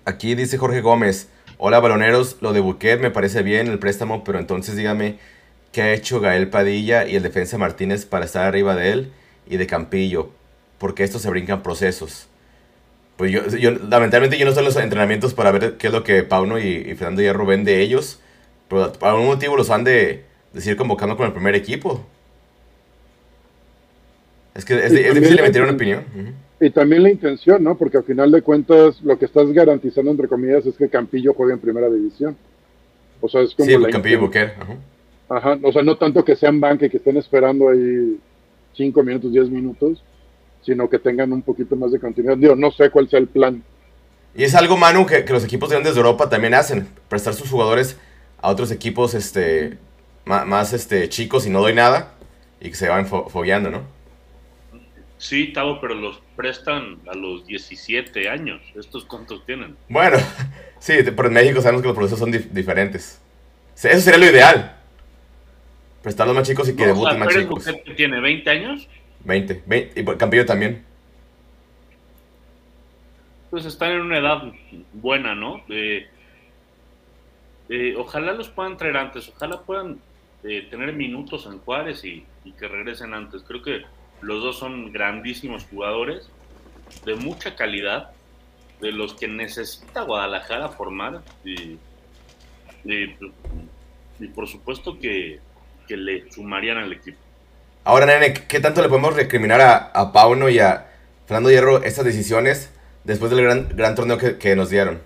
[0.04, 4.38] Aquí dice Jorge Gómez, hola baloneros, lo de Buquet me parece bien el préstamo, pero
[4.38, 5.18] entonces dígame
[5.70, 9.12] qué ha hecho Gael Padilla y el defensa Martínez para estar arriba de él
[9.46, 10.30] y de Campillo,
[10.78, 12.28] porque estos se brincan procesos.
[13.18, 16.22] Pues yo, lamentablemente yo no estoy en los entrenamientos para ver qué es lo que
[16.22, 18.20] Pauno y, Fernando Hierro ven de ellos,
[18.68, 22.07] pero por algún motivo los han de, decir convocando con el primer equipo.
[24.54, 26.04] Es que es, difícil emitir una opinión.
[26.61, 27.76] Y también la intención, ¿no?
[27.76, 31.54] Porque al final de cuentas lo que estás garantizando, entre comillas, es que Campillo juegue
[31.54, 32.37] en primera división.
[33.20, 33.68] O sea, es como...
[33.68, 34.54] Sí, Campillo y Buquer.
[35.28, 35.59] Ajá.
[35.61, 38.16] O sea, no tanto que sean banque y que estén esperando ahí
[38.74, 40.02] 5 minutos, 10 minutos,
[40.68, 42.37] sino que tengan un poquito más de continuidad.
[42.37, 43.62] Digo, no sé cuál sea el plan.
[44.35, 46.87] Y es algo, Manu, que, que los equipos grandes de Europa también hacen.
[47.09, 47.98] Prestar sus jugadores
[48.42, 49.78] a otros equipos este,
[50.26, 52.12] más, este, chicos y no doy nada.
[52.61, 53.83] Y que se van fogueando, ¿no?
[55.16, 58.61] Sí, Tavo, pero los prestan a los 17 años.
[58.76, 59.74] ¿Estos cuántos tienen?
[59.88, 60.18] Bueno,
[60.78, 63.22] sí, pero en México sabemos que los procesos son diferentes.
[63.74, 64.76] Eso sería lo ideal.
[66.02, 67.64] Prestar los más chicos y que debuten más chicos.
[67.96, 68.87] tiene 20 años?
[69.24, 69.64] 20.
[69.96, 70.85] y Campillo también.
[73.50, 74.42] Pues están en una edad
[74.92, 75.62] buena, ¿no?
[77.98, 79.98] ojalá los puedan traer antes, ojalá puedan
[80.42, 82.24] eh, tener minutos en Juárez y
[82.59, 83.42] que regresen antes.
[83.42, 83.83] Creo que
[84.20, 86.31] los dos son grandísimos jugadores,
[87.04, 88.11] de mucha calidad,
[88.81, 91.22] de los que necesita Guadalajara formar.
[91.44, 91.78] Y,
[94.35, 95.40] por supuesto que,
[95.88, 97.18] le sumarían al equipo.
[97.88, 99.62] Ahora, nene, ¿qué tanto le podemos recriminar
[99.94, 100.88] a, Pauno y a
[101.27, 102.70] Fernando Hierro estas decisiones
[103.05, 105.01] después del gran, gran torneo que, nos dieron?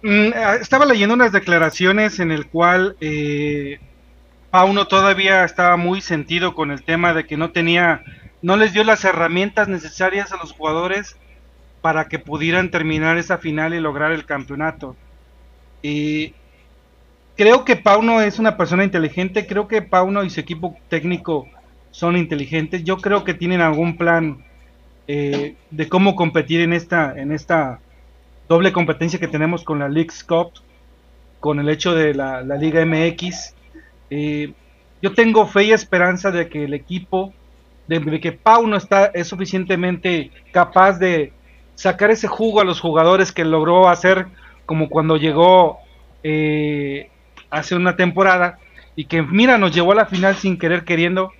[0.00, 3.78] Mm, ah, estaba leyendo unas declaraciones en el cual eh,
[4.50, 8.02] Pauno todavía estaba muy sentido con el tema de que no tenía,
[8.40, 11.14] no les dio las herramientas necesarias a los jugadores
[11.82, 14.96] para que pudieran terminar esa final y lograr el campeonato.
[15.82, 16.32] Y
[17.36, 21.48] creo que Pauno es una persona inteligente, creo que Pauno y su equipo técnico
[21.90, 24.44] son inteligentes, yo creo que tienen algún plan
[25.08, 27.80] eh, de cómo competir en esta, en esta
[28.48, 30.52] doble competencia que tenemos con la League Cup,
[31.40, 33.54] con el hecho de la, Liga MX
[34.10, 34.52] eh,
[35.02, 37.32] yo tengo fe y esperanza de que el equipo,
[37.88, 41.32] de, que Pauno está, es suficientemente capaz de
[41.74, 44.26] sacar ese jugo a los jugadores que logró hacer
[44.64, 45.78] como cuando llegó
[46.22, 47.10] eh,
[47.52, 48.58] hace una temporada
[48.96, 51.32] y que mira nos llevó a la final sin querer queriendo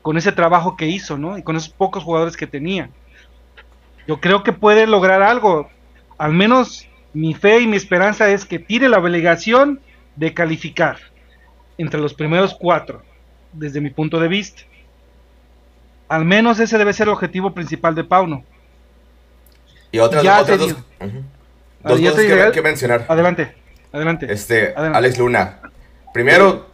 [0.00, 1.36] con ese trabajo que hizo, ¿no?
[1.36, 2.88] Y con esos pocos jugadores que tenía.
[4.06, 5.68] Yo creo que puede lograr algo.
[6.16, 9.80] Al menos mi fe y mi esperanza es que tire la obligación
[10.14, 10.98] de calificar
[11.76, 13.02] entre los primeros cuatro,
[13.52, 14.62] desde mi punto de vista.
[16.08, 18.44] Al menos ese debe ser el objetivo principal de Pauno.
[19.90, 21.22] Y otras, Ya otras dos, ujú.
[21.82, 23.06] Ah, Dos cosas que, diré- que mencionar.
[23.08, 23.56] Adelante,
[23.92, 24.26] adelante.
[24.32, 24.98] Este, Adelante.
[24.98, 25.58] Alex Luna.
[26.12, 26.66] Primero,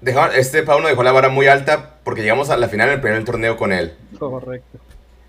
[0.00, 3.00] dejó, este Pauno dejó la vara muy alta porque llegamos a la final en el
[3.00, 3.92] primer torneo con él.
[4.18, 4.78] Correcto.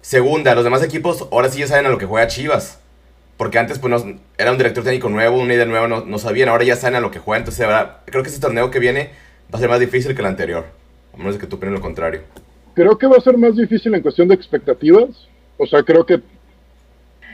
[0.01, 2.79] Segunda, los demás equipos ahora sí ya saben a lo que juega Chivas.
[3.37, 6.49] Porque antes pues no- era un director técnico nuevo, una idea nueva, no, no sabían,
[6.49, 7.39] ahora ya saben a lo que juega.
[7.39, 9.09] Entonces ahora, creo que este torneo que viene
[9.53, 10.65] va a ser más difícil que el anterior.
[11.13, 12.21] A menos de que tú opines lo contrario.
[12.75, 15.27] Creo que va a ser más difícil en cuestión de expectativas.
[15.57, 16.19] O sea, creo que,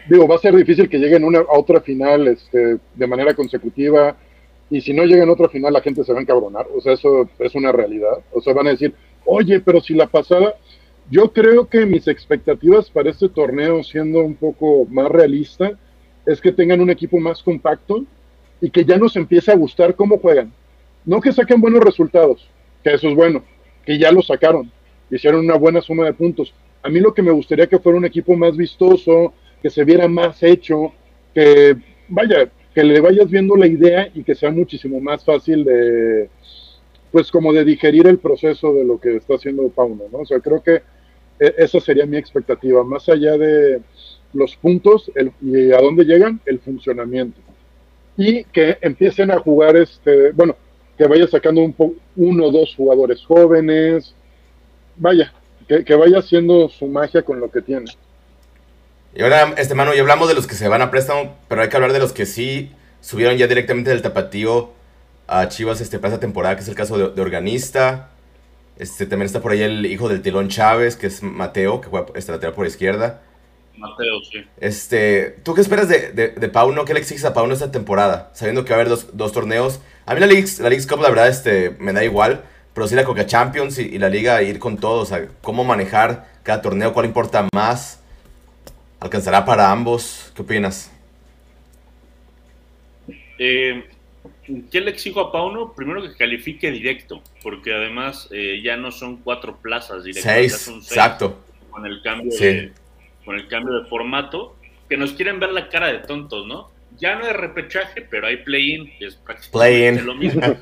[0.10, 4.16] digo, va a ser difícil que lleguen una, a otra final este, de manera consecutiva.
[4.70, 6.68] Y si no llegan a otra final, la gente se va a encabronar.
[6.76, 8.20] O sea, eso es una realidad.
[8.32, 8.94] O sea, van a decir,
[9.26, 10.56] oye, pero si la pasada.
[11.12, 15.72] Yo creo que mis expectativas para este torneo, siendo un poco más realista,
[16.28, 18.06] es que tengan un equipo más compacto
[18.62, 20.54] y que ya nos empiece a gustar cómo juegan.
[21.06, 22.48] No que saquen buenos resultados,
[22.84, 23.44] que eso es bueno,
[23.86, 24.72] que ya lo sacaron,
[25.10, 26.54] hicieron una buena suma de puntos.
[26.84, 30.08] A mí lo que me gustaría que fuera un equipo más vistoso, que se viera
[30.08, 30.94] más hecho,
[31.34, 31.76] que
[32.08, 36.30] vaya, que le vayas viendo la idea y que sea muchísimo más fácil de,
[37.12, 40.20] pues como de digerir el proceso de lo que está haciendo Pauno, ¿no?
[40.20, 40.82] O sea, creo que
[41.40, 43.82] eh, esa sería mi expectativa, más allá de
[44.34, 47.40] los puntos el, y a dónde llegan, el funcionamiento.
[48.18, 50.56] Y que empiecen a jugar, este, bueno,
[50.98, 51.74] que vaya sacando un
[52.18, 54.14] uno o dos jugadores jóvenes,
[54.98, 55.34] vaya,
[55.68, 57.86] que, que vaya haciendo su magia con lo que tiene.
[59.14, 61.70] Y ahora, este mano, ya hablamos de los que se van a préstamo, pero hay
[61.70, 64.72] que hablar de los que sí subieron ya directamente del tapatío
[65.28, 68.10] a Chivas este, para esta temporada, que es el caso de, de Organista.
[68.78, 72.08] Este, también está por ahí el hijo del Tilón Chávez, que es Mateo, que juega
[72.16, 73.22] este, lateral por izquierda.
[73.76, 74.46] Mateo, sí.
[74.60, 76.86] Este, ¿Tú qué esperas de, de, de Pauno?
[76.86, 78.30] ¿Qué le exiges a Pauno esta temporada?
[78.34, 79.80] Sabiendo que va a haber dos, dos torneos.
[80.06, 82.44] A mí la Leagues, la Leagues Cup, la verdad, este, me da igual.
[82.74, 85.02] Pero sí la Coca Champions y, y la Liga ir con todo.
[85.02, 87.99] O sea, cómo manejar cada torneo, cuál importa más.
[89.00, 90.32] ¿Alcanzará para ambos?
[90.36, 90.92] ¿Qué opinas?
[93.38, 93.86] Eh,
[94.72, 95.74] ¿Qué le exijo a Pauno?
[95.74, 100.58] Primero que califique directo, porque además eh, ya no son cuatro plazas directas, ya Seis,
[100.62, 101.40] son seis exacto.
[101.70, 102.44] con el cambio Sí.
[102.46, 102.74] de
[103.26, 104.56] con el cambio de formato,
[104.90, 106.72] que nos quieren ver la cara de tontos, ¿no?
[106.98, 109.52] Ya no hay repechaje, pero hay play-in, que es prácticamente
[110.02, 110.06] Play-in.
[110.06, 110.42] lo mismo.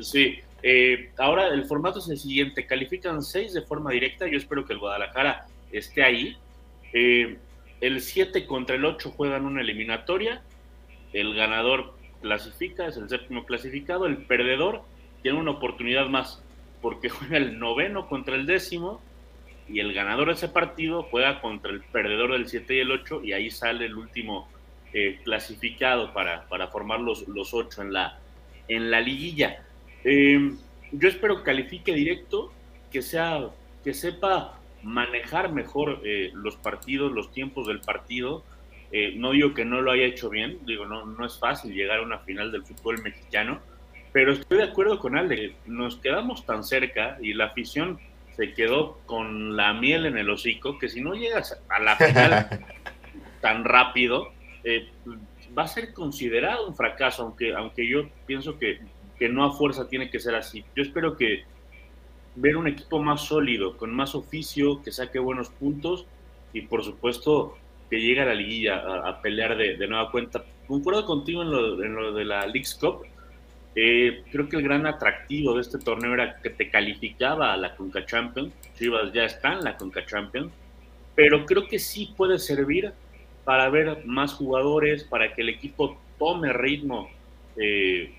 [0.00, 4.64] Sí, eh, ahora el formato es el siguiente, califican seis de forma directa, yo espero
[4.64, 6.36] que el Guadalajara esté ahí.
[6.94, 7.36] Eh,
[7.80, 10.42] el 7 contra el 8 juegan una eliminatoria,
[11.12, 14.82] el ganador clasifica, es el séptimo clasificado, el perdedor
[15.22, 16.42] tiene una oportunidad más,
[16.80, 19.02] porque juega el noveno contra el décimo,
[19.68, 23.22] y el ganador de ese partido juega contra el perdedor del 7 y el 8,
[23.24, 24.48] y ahí sale el último
[24.92, 28.18] eh, clasificado para, para formar los, los 8 en la,
[28.68, 29.64] en la liguilla.
[30.04, 30.52] Eh,
[30.92, 32.52] yo espero que califique directo,
[32.92, 33.48] que sea,
[33.82, 38.44] que sepa manejar mejor eh, los partidos, los tiempos del partido.
[38.92, 41.98] Eh, no digo que no lo haya hecho bien, digo, no, no es fácil llegar
[41.98, 43.60] a una final del fútbol mexicano,
[44.12, 47.98] pero estoy de acuerdo con Ale, nos quedamos tan cerca y la afición
[48.36, 52.48] se quedó con la miel en el hocico, que si no llegas a la final
[53.40, 54.88] tan rápido, eh,
[55.56, 58.80] va a ser considerado un fracaso, aunque, aunque yo pienso que,
[59.18, 60.64] que no a fuerza tiene que ser así.
[60.76, 61.44] Yo espero que
[62.36, 66.06] ver un equipo más sólido, con más oficio, que saque buenos puntos
[66.52, 67.56] y por supuesto
[67.90, 70.44] que llegue a la liguilla a, a pelear de, de, nueva cuenta.
[70.66, 73.02] Concuerdo contigo en lo, en lo de la League's Cup.
[73.76, 77.74] Eh, creo que el gran atractivo de este torneo era que te calificaba a la
[77.76, 78.52] Conca Champions.
[78.78, 80.52] Chivas ya está en la Conca Champions.
[81.14, 82.92] Pero creo que sí puede servir
[83.44, 87.10] para ver más jugadores, para que el equipo tome ritmo.
[87.56, 88.12] Eh,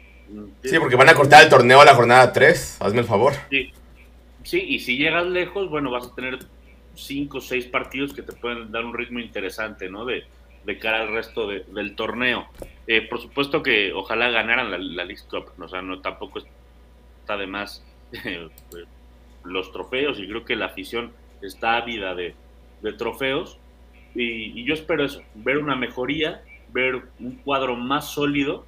[0.63, 2.77] sí, porque van a cortar el torneo a la jornada 3.
[2.81, 3.33] Hazme el favor.
[3.49, 3.71] Sí,
[4.45, 6.39] sí, y si llegas lejos, bueno, vas a tener
[6.93, 10.05] cinco o seis partidos que te pueden dar un ritmo interesante, ¿no?
[10.05, 10.23] De,
[10.79, 12.47] cara al resto de, del torneo.
[12.87, 16.39] Eh, por supuesto que ojalá ganaran la, la League Cup, o sea, no tampoco
[17.21, 17.85] está de más
[18.25, 18.47] eh,
[19.43, 22.33] los trofeos y creo que la afición está ávida de,
[22.81, 23.59] de trofeos
[24.15, 28.65] y, y, yo espero eso, ver una mejoría, ver un cuadro más sólido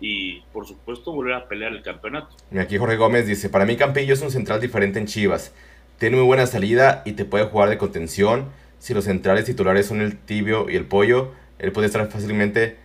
[0.00, 2.36] y por supuesto volver a pelear el campeonato.
[2.50, 5.52] Y aquí Jorge Gómez dice, para mí Campillo es un central diferente en Chivas,
[5.98, 10.00] tiene muy buena salida y te puede jugar de contención, si los centrales titulares son
[10.00, 12.76] el tibio y el pollo, él puede estar fácilmente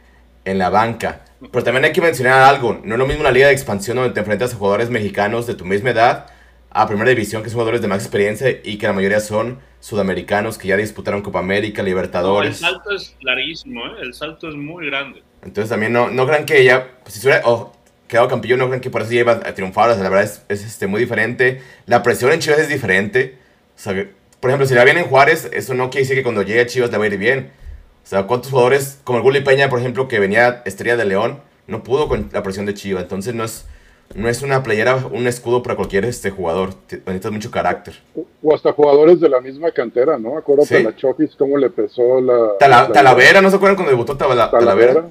[0.45, 1.25] en la banca.
[1.51, 4.13] Pero también hay que mencionar algo, no es lo mismo una liga de expansión donde
[4.13, 6.27] te enfrentas a jugadores mexicanos de tu misma edad
[6.69, 10.57] a Primera División, que son jugadores de más experiencia y que la mayoría son sudamericanos
[10.57, 12.61] que ya disputaron Copa América, Libertadores.
[12.61, 14.01] No, el salto es larguísimo, ¿eh?
[14.01, 15.21] el salto es muy grande.
[15.43, 17.73] Entonces también no, no crean que ya, pues, si se hubiera oh,
[18.07, 19.89] quedado campeón, no crean que por eso ya iba a triunfar.
[19.89, 21.61] O sea, la verdad es, es, este, muy diferente.
[21.85, 23.37] La presión en Chivas es diferente.
[23.75, 23.93] O sea,
[24.39, 26.61] por ejemplo, si le va bien en Juárez, eso no quiere decir que cuando llegue
[26.61, 27.51] a Chivas le va a ir bien.
[28.03, 31.39] O sea, ¿cuántos jugadores, como el Gulli Peña, por ejemplo, que venía Estrella de León,
[31.67, 33.03] no pudo con la presión de Chivas?
[33.03, 33.65] Entonces no es
[34.15, 36.69] no es una playera, un escudo para cualquier este jugador.
[36.89, 37.95] Necesitas mucho carácter.
[38.43, 40.37] O hasta jugadores de la misma cantera, ¿no?
[40.37, 40.83] Acuérdate ¿Sí?
[40.83, 44.51] la Chofis, cómo le pesó la, Tala, la, Talavera, ¿no se acuerdan cuando debutó Talavera?
[44.51, 45.05] Talavera?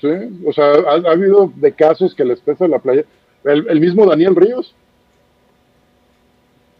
[0.00, 0.08] Sí,
[0.44, 3.04] o sea, ha, ha, habido de casos que les pesa la playa.
[3.44, 4.74] El, el, mismo Daniel Ríos.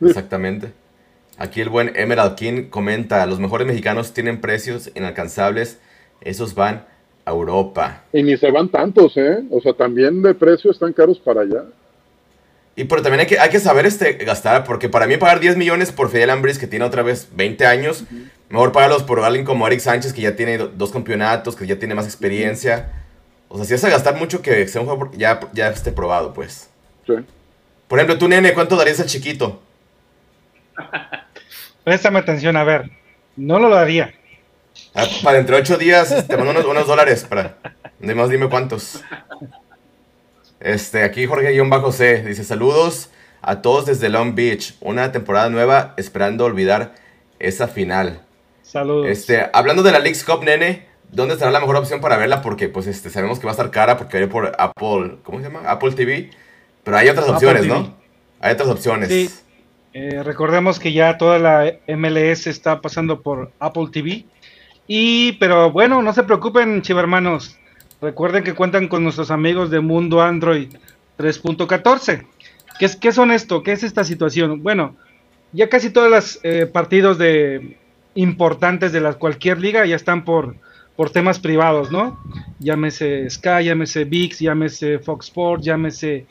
[0.00, 0.72] Exactamente.
[1.37, 5.81] Aquí el buen Emerald King comenta, los mejores mexicanos tienen precios inalcanzables,
[6.20, 6.85] esos van
[7.28, 8.04] Europa.
[8.12, 9.44] Y ni se van tantos, ¿eh?
[9.50, 11.64] O sea, también de precio están caros para allá.
[12.74, 15.57] Y pero también hay que, hay que saber este, gastar, porque para mí pagar 10
[15.57, 18.31] millones por Fidel Ambris, que tiene otra vez 20 años, uh -huh.
[18.50, 21.94] mejor pagarlos por alguien como Eric Sánchez, que ya tiene dos campeonatos, que ya tiene
[21.94, 22.97] más experiencia.
[23.48, 26.32] O sea, si vas a gastar mucho, que sea un juego ya, ya esté probado,
[26.32, 26.68] pues.
[27.06, 27.14] Sí.
[27.87, 29.62] Por ejemplo, tú, nene, ¿cuánto darías al chiquito?
[31.84, 32.90] Préstame atención, a ver.
[33.37, 34.14] No lo daría.
[34.94, 37.56] Ah, para dentro de ocho días te mando unos, unos dólares para.
[38.02, 39.02] Además, dime cuántos.
[40.61, 44.76] Este, aquí Jorge-C dice: Saludos a todos desde Long Beach.
[44.80, 46.94] Una temporada nueva esperando olvidar
[47.38, 48.22] esa final.
[48.62, 49.06] Saludos.
[49.08, 52.42] Este, hablando de la League's Cup, nene, ¿dónde estará la mejor opción para verla?
[52.42, 55.44] Porque pues este, sabemos que va a estar cara porque va por Apple, ¿cómo se
[55.44, 55.68] llama?
[55.71, 56.31] Apple TV.
[56.85, 57.75] Pero hay otras Apple opciones, TV.
[57.75, 57.94] ¿no?
[58.40, 59.09] Hay otras opciones.
[59.09, 59.31] Sí.
[59.94, 64.25] Eh, recordemos que ya toda la MLS está pasando por Apple TV.
[64.87, 67.59] Y, pero bueno, no se preocupen, chivermanos.
[68.01, 70.68] Recuerden que cuentan con nuestros amigos de Mundo Android
[71.18, 72.25] 3.14.
[72.79, 73.62] ¿Qué, es, ¿Qué son esto?
[73.62, 74.62] ¿Qué es esta situación?
[74.62, 74.94] Bueno,
[75.53, 77.77] ya casi todos los eh, partidos de
[78.14, 80.57] importantes de la, cualquier liga ya están por,
[80.98, 82.18] por temas privados, ¿no?
[82.58, 86.26] Llámese Sky, llámese VIX, llámese Fox Sports, llámese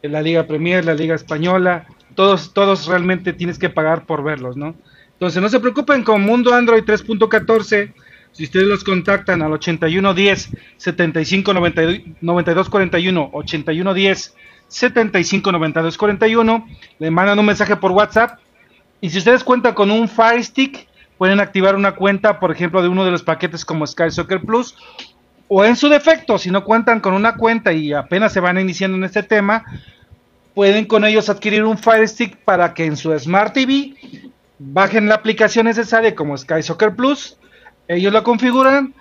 [0.00, 1.86] la Liga Premier, la Liga Española.
[2.14, 4.74] Todos, todos realmente tienes que pagar por verlos, ¿no?
[5.12, 7.92] Entonces no se preocupen con Mundo Android 3.14.
[8.32, 14.34] Si ustedes los contactan al 8110 75 92 41, 8110
[14.68, 16.66] 75 92 41,
[16.98, 18.38] le mandan un mensaje por WhatsApp.
[19.02, 20.88] Y si ustedes cuentan con un Fire Stick,
[21.18, 24.76] pueden activar una cuenta, por ejemplo, de uno de los paquetes como Sky Soccer Plus.
[25.48, 28.96] O en su defecto, si no cuentan con una cuenta y apenas se van iniciando
[28.96, 29.64] en este tema,
[30.54, 33.94] pueden con ellos adquirir un Fire Stick para que en su Smart TV
[34.58, 37.36] bajen la aplicación necesaria como Sky Soccer Plus,
[37.88, 38.94] ellos la configuran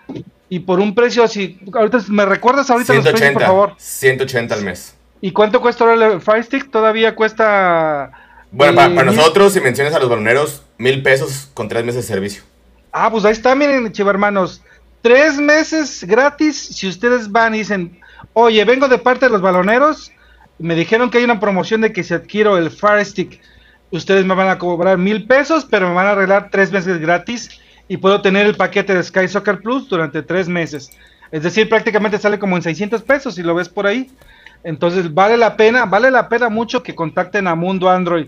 [0.50, 3.74] y por un precio así, ahorita me recuerdas ahorita 180, los precios, por favor.
[3.78, 4.96] 180 al mes.
[5.20, 6.72] ¿Y cuánto cuesta ahora el Fire Stick?
[6.72, 8.12] Todavía cuesta
[8.52, 12.14] Bueno, para, para nosotros, si mencionas a los baloneros, mil pesos con tres meses de
[12.14, 12.44] servicio.
[12.92, 14.62] Ah, pues ahí está, miren, chivermanos.
[15.02, 18.00] Tres meses gratis si ustedes van y dicen,
[18.34, 20.12] oye, vengo de parte de los baloneros.
[20.60, 23.40] Me dijeron que hay una promoción de que si adquiero el Fire Stick,
[23.92, 27.50] ustedes me van a cobrar mil pesos, pero me van a arreglar tres meses gratis
[27.88, 30.90] y puedo tener el paquete de Sky Soccer Plus durante tres meses.
[31.32, 34.10] Es decir, prácticamente sale como en 600 pesos si lo ves por ahí.
[34.64, 38.28] Entonces vale la pena, vale la pena mucho que contacten a Mundo Android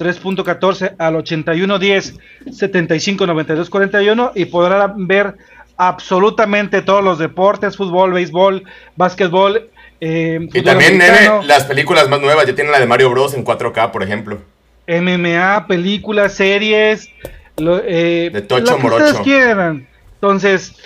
[0.00, 2.18] 3.14 al 8110
[2.50, 5.36] 759241 y podrán ver
[5.76, 8.64] absolutamente todos los deportes, fútbol, béisbol,
[8.96, 9.68] básquetbol.
[10.00, 13.44] Eh, y también, nene, las películas más nuevas, ya tienen la de Mario Bros en
[13.44, 14.40] 4K, por ejemplo.
[14.86, 17.10] MMA, películas, series,
[17.58, 19.04] lo, eh, de Tocho lo que Morocho.
[19.04, 19.86] ustedes quieran.
[20.14, 20.76] Entonces,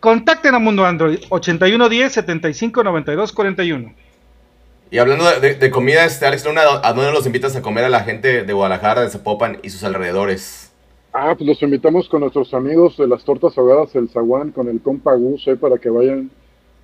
[0.00, 3.94] contacten a Mundo Android 8110 75 92 41.
[4.90, 7.84] Y hablando de, de, de, comida, este, Alex Luna, ¿a dónde los invitas a comer
[7.84, 10.72] a la gente de Guadalajara, de Zapopan y sus alrededores?
[11.12, 14.80] Ah, pues los invitamos con nuestros amigos de las tortas ahogadas El Zaguán, con el
[14.80, 16.30] compa Gus, eh, para que vayan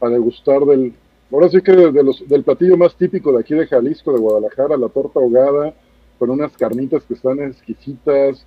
[0.00, 0.94] a degustar del,
[1.30, 4.76] ahora sí que de los, del platillo más típico de aquí de Jalisco, de Guadalajara,
[4.76, 5.74] la torta ahogada,
[6.18, 8.44] con unas carnitas que están exquisitas,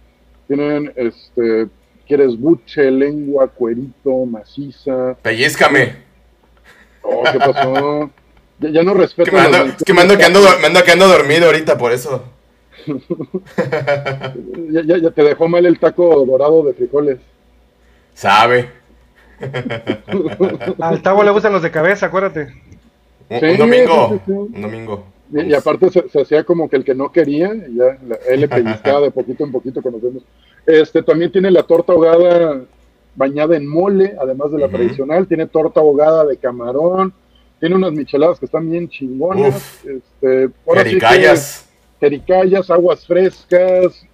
[0.47, 1.67] tienen, este,
[2.07, 5.15] quieres buche, lengua, cuerito, maciza.
[5.21, 5.95] Pellízcame.
[7.03, 8.09] Oh, ¿qué pasó?
[8.59, 9.29] Ya, ya no respeto.
[9.29, 12.23] Que me ando, es que me ando, quedando, me ando quedando dormido ahorita por eso.
[14.71, 17.19] ya, ya, ya, te dejó mal el taco dorado de frijoles.
[18.13, 18.69] Sabe.
[20.79, 22.53] Al Tavo le gustan los de cabeza, acuérdate.
[23.27, 24.09] Un, sí, un domingo.
[24.09, 25.05] Sí, sí, un domingo.
[25.33, 27.97] Y, y aparte se, se, hacía como que el que no quería, y ya
[28.29, 30.23] él le pellizcaba de poquito en poquito conocemos.
[30.65, 32.61] Este también tiene la torta ahogada
[33.15, 34.73] bañada en mole, además de la uh -huh.
[34.73, 37.13] tradicional, tiene torta ahogada de camarón,
[37.59, 39.55] tiene unas micheladas que están bien chingonas.
[39.55, 41.35] Uf, este, ahora sí que,
[41.99, 44.05] jericayas, aguas frescas,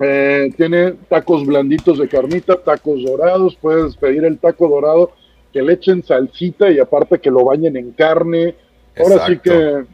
[0.00, 5.12] eh, tiene tacos blanditos de carnita, tacos dorados, puedes pedir el taco dorado
[5.52, 8.54] que le echen salsita y aparte que lo bañen en carne.
[8.96, 9.84] Ahora sí que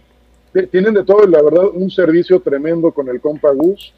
[0.70, 3.93] tienen de todo, la verdad, un servicio tremendo con el compa Gus.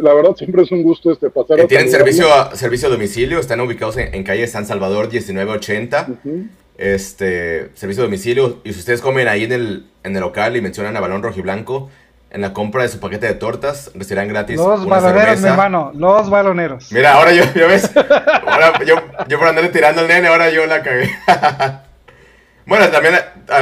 [0.00, 1.60] la verdad siempre es un gusto este pasar.
[1.60, 6.08] Eh, tienen servicio a, servicio a domicilio, están ubicados en, calle San Salvador 1980.
[6.78, 10.60] Este servicio a domicilio y si ustedes comen ahí en el en el local y
[10.60, 11.90] mencionan a Balón Rojiblanco,
[12.30, 14.56] en la compra de su paquete de tortas recibirán gratis.
[14.56, 16.92] Los baloneros, mi hermano, los baloneros.
[16.92, 18.96] Mira, ahora yo, yo ves, ahora yo,
[19.28, 21.10] yo por andarle tirando al nene, ahora yo la cagué.
[22.66, 23.14] bueno, también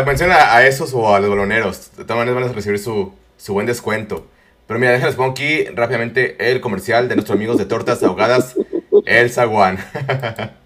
[0.05, 1.97] menciona a esos o a los baloneros.
[1.97, 4.27] De todas maneras van a recibir su, su buen descuento.
[4.67, 8.57] Pero mira, déjenles pongo aquí rápidamente el comercial de nuestros amigos de tortas ahogadas,
[9.05, 9.79] El Zaguán.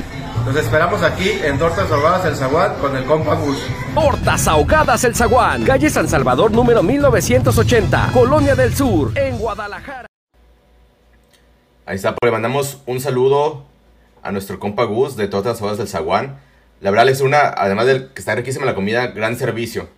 [0.45, 3.57] Nos esperamos aquí en Tortas Ahogadas El Zaguán con el compa Gus.
[3.93, 10.07] Tortas Ahogadas El Zaguán, calle San Salvador número 1980, Colonia del Sur, en Guadalajara.
[11.85, 13.65] Ahí está, pues le mandamos un saludo
[14.23, 16.39] a nuestro compa Gus de Tortas Ahogadas del Zaguán.
[16.81, 19.89] La verdad es una, además de que está riquísima la comida, gran servicio.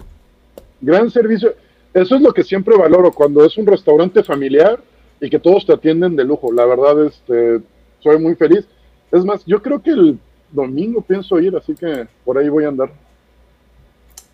[0.82, 1.56] Gran servicio.
[1.94, 4.82] Eso es lo que siempre valoro cuando es un restaurante familiar
[5.22, 6.52] y que todos te atienden de lujo.
[6.52, 7.62] La verdad, este,
[8.02, 8.66] soy muy feliz.
[9.12, 10.20] Es más, yo creo que el
[10.54, 12.91] domingo pienso ir, así que por ahí voy a andar.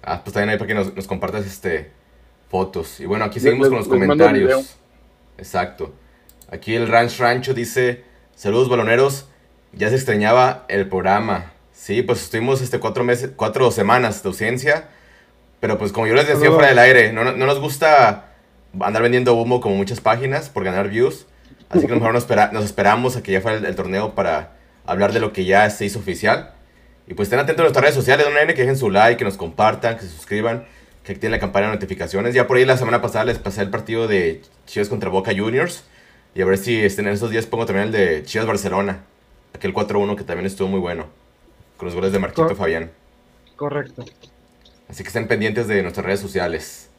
[0.03, 1.91] Ah, pues también ahí para que nos, nos compartas este,
[2.49, 2.99] fotos.
[2.99, 4.75] Y bueno, aquí seguimos con los comentarios.
[5.37, 5.93] Exacto.
[6.51, 8.03] Aquí el Ranch Rancho dice,
[8.35, 9.27] saludos baloneros,
[9.71, 11.53] ya se extrañaba el programa.
[11.71, 14.89] Sí, pues estuvimos este, cuatro, meses, cuatro semanas de ausencia,
[15.59, 18.33] pero pues como yo les decía fuera del aire, no, no, nos gusta
[18.79, 21.25] andar vendiendo humo como muchas páginas por ganar views,
[21.69, 24.58] así que mejor nos, nos esperamos a que ya fuera el torneo para
[24.91, 26.53] hablar de lo que ya se hizo oficial.
[27.07, 29.25] Y pues estén atentos a nuestras redes sociales, de N, que dejen su like, que
[29.25, 30.65] nos compartan, que se suscriban,
[31.03, 32.33] que activen la campana de notificaciones.
[32.33, 35.83] Ya por ahí la semana pasada les pasé el partido de Chivas contra Boca Juniors.
[36.35, 39.03] Y a ver si estén en esos días pongo también el de Chivas Barcelona.
[39.55, 41.07] Aquel 4-1 que también estuvo muy bueno.
[41.77, 42.91] Con los goles de Marquito Fabián.
[43.55, 44.05] Correcto.
[44.87, 46.89] Así que estén pendientes de nuestras redes sociales.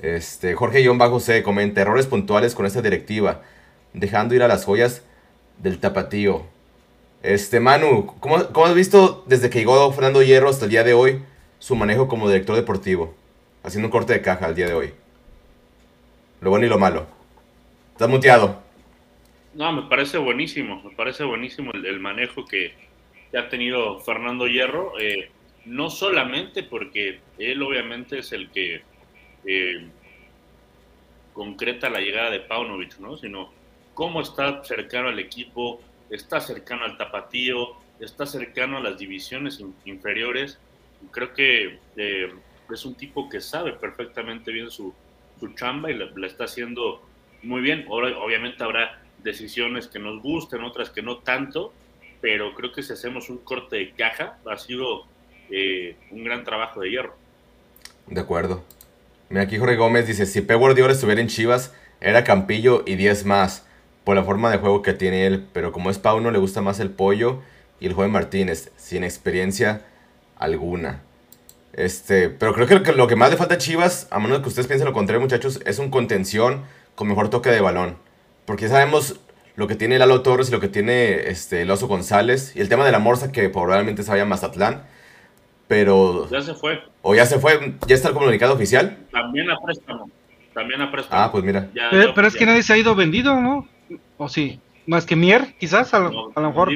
[0.00, 3.42] Este, Jorge-Bajo C comenta errores puntuales con esta directiva.
[3.92, 5.02] Dejando ir a las joyas
[5.58, 6.46] del tapatío.
[7.24, 11.22] Este, Manu, ¿cómo, has visto desde que llegó Fernando Hierro hasta el día de hoy
[11.58, 13.14] su manejo como director deportivo?
[13.62, 14.92] Haciendo un corte de caja al día de hoy.
[16.42, 17.06] Lo bueno y lo malo.
[17.92, 18.62] Estás muteado.
[19.54, 20.82] No, me parece buenísimo.
[20.84, 22.74] Me parece buenísimo el, manejo que,
[23.34, 24.92] ha tenido Fernando Hierro.
[25.00, 25.30] Eh,
[25.64, 28.82] no solamente porque él obviamente es el que
[29.46, 29.88] eh,
[31.32, 33.16] concreta la llegada de Paunovic, ¿no?
[33.16, 33.50] Sino
[33.94, 35.80] cómo está cercano al equipo,
[36.14, 40.58] está cercano al tapatío, está cercano a las divisiones inferiores.
[41.10, 42.32] Creo que eh,
[42.72, 44.94] es un tipo que sabe perfectamente bien su,
[45.56, 47.02] chamba y la, está haciendo
[47.42, 47.84] muy bien.
[47.90, 51.72] Ahora, obviamente habrá decisiones que nos gusten, otras que no tanto,
[52.22, 55.04] pero creo que si hacemos un corte de caja, ha sido
[55.50, 57.14] eh, un gran trabajo de hierro.
[58.06, 58.64] De acuerdo.
[59.28, 60.54] Mira, aquí Jorge Gómez dice, si P.
[60.54, 63.66] Guardiola estuviera en Chivas, era Campillo y 10 más
[64.04, 66.78] por la forma de juego que tiene él, pero como es Pauno le gusta más
[66.80, 67.40] el pollo
[67.80, 69.82] y el joven Martínez, sin experiencia
[70.36, 71.02] alguna.
[71.72, 74.66] Este, pero creo que lo que más le falta a Chivas, a menos que ustedes
[74.66, 76.62] piensen lo contrario, muchachos, es un contención
[76.94, 77.96] con mejor toque de balón.
[78.44, 79.18] Porque sabemos
[79.56, 82.54] lo que tiene Lalo Torres y lo que tiene este, el Oso González.
[82.54, 84.82] Y el tema de la Morsa, que probablemente se vaya a Mazatlán.
[85.66, 86.28] Pero.
[86.30, 86.82] Ya se fue.
[87.02, 87.74] O ya se fue.
[87.86, 88.98] ¿Ya está el comunicado oficial?
[89.10, 90.10] También a préstamo.
[90.52, 91.22] También a préstamo.
[91.22, 91.68] Ah, pues mira.
[91.90, 93.66] pero, es que nadie se ha ido vendido, ¿no?
[94.18, 94.60] ¿O sí?
[94.86, 95.92] ¿Más que Mier, quizás?
[95.94, 96.70] A, lo mejor.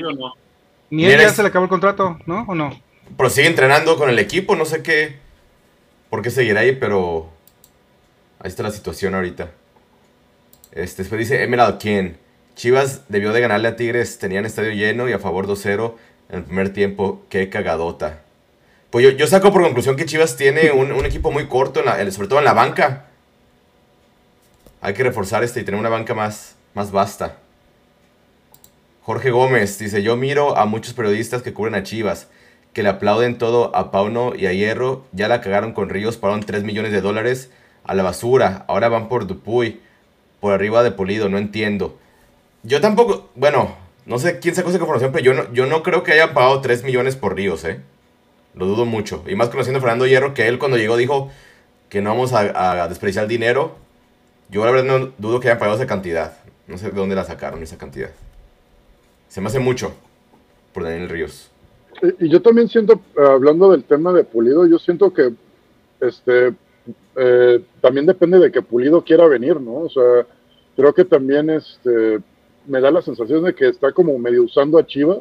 [0.90, 2.44] Mier, ya se le acabó el contrato, ¿no?
[2.48, 2.80] ¿O no?
[3.16, 5.16] Pero sigue entrenando con el equipo, no sé qué.
[6.10, 6.72] ¿Por qué seguirá ahí?
[6.72, 7.28] Pero.
[8.40, 9.50] Ahí está la situación ahorita.
[10.72, 12.18] Este, después dice Emerald quién
[12.58, 15.94] Chivas debió de ganarle a Tigres, tenían estadio lleno y a favor 2-0
[16.28, 17.24] en el primer tiempo.
[17.28, 18.22] Qué cagadota.
[18.90, 22.44] Pues yo, saco por conclusión que Chivas tiene un, equipo muy corto, sobre todo en
[22.44, 23.06] la banca.
[24.80, 27.38] Hay que reforzar este y tener una banca más, más vasta.
[29.02, 32.28] Jorge Gómez dice, yo miro a muchos periodistas que cubren a Chivas,
[32.72, 35.04] que le aplauden todo a Pauno y a Hierro.
[35.10, 37.50] Ya la cagaron con Ríos, pagaron 3 millones de dólares
[37.82, 38.64] a la basura.
[38.68, 39.80] Ahora van por Dupuy,
[40.38, 41.98] por arriba de Pulido, no entiendo.
[42.62, 43.74] Yo tampoco, bueno,
[44.06, 46.60] no sé quién sacó esa información, pero yo no, yo no creo que haya pagado
[46.60, 47.80] 3 millones por Ríos, ¿eh?
[48.54, 49.24] Lo dudo mucho.
[49.26, 51.32] Y más conociendo a Fernando Hierro, que él cuando llegó dijo
[51.88, 53.74] que no vamos a, a desperdiciar dinero.
[54.48, 56.37] Yo la verdad no dudo que hayan pagado esa cantidad.
[56.68, 58.10] No sé de dónde la sacaron esa cantidad.
[59.28, 59.92] Se me hace mucho
[60.72, 61.50] por Daniel Ríos.
[62.20, 65.32] Y, yo también siento, hablando del tema de Pulido, yo siento que
[66.00, 66.54] este
[67.16, 69.80] eh, también depende de que Pulido quiera venir, ¿no?
[69.80, 70.26] O sea,
[70.76, 72.20] creo que también este
[72.66, 75.18] me da la sensación de que está como medio usando a Chivas.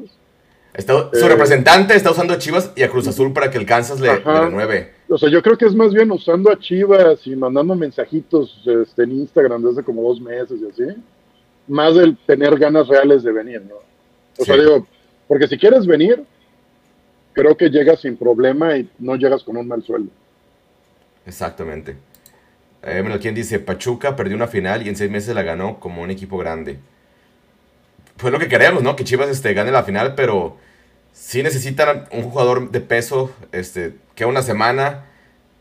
[0.73, 3.65] Está, su eh, representante está usando a Chivas y a Cruz Azul para que el
[3.65, 4.93] Kansas le, renueve.
[5.09, 9.03] O sea, yo creo que es más bien usando a Chivas y mandando mensajitos este,
[9.03, 10.95] en Instagram desde como dos meses y así,
[11.67, 13.75] más del tener ganas reales de venir, ¿no?
[14.37, 14.87] O sea, digo,
[15.27, 16.23] porque si quieres venir,
[17.33, 20.09] creo que llegas sin problema y no llegas con un mal sueldo.
[21.25, 21.95] Exactamente.
[22.83, 23.59] Eh, bueno, ¿quién dice?
[23.59, 26.79] Pachuca perdió una final y en seis meses la ganó como un equipo grande.
[28.17, 28.95] Pues lo que queremos, ¿no?
[28.95, 30.57] Que Chivas este, gane la final, pero
[31.11, 35.05] sí necesitan un jugador de peso, este, que una semana.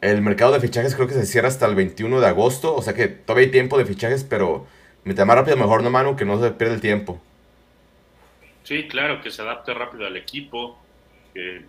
[0.02, 2.92] El mercado de fichajes creo que se cierra hasta el 21 de agosto, o sea
[2.92, 4.66] que todavía hay tiempo de fichajes, pero
[5.06, 7.22] mientras más rápido mejor, no, mano, que no se pierda el tiempo.
[8.64, 10.76] Sí, claro, que se adapte rápido al equipo,
[11.32, 11.62] que,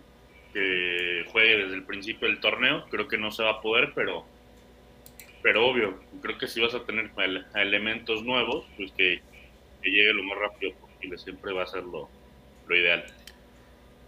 [1.30, 2.84] juegue desde el principio del torneo.
[2.90, 4.24] Creo que no se va a poder, pero,
[5.40, 7.12] pero obvio, creo que si vas a tener
[7.54, 9.22] elementos nuevos, pues que,
[9.84, 12.08] llegue lo más rápido posible, siempre va a ser lo,
[12.68, 13.04] ideal.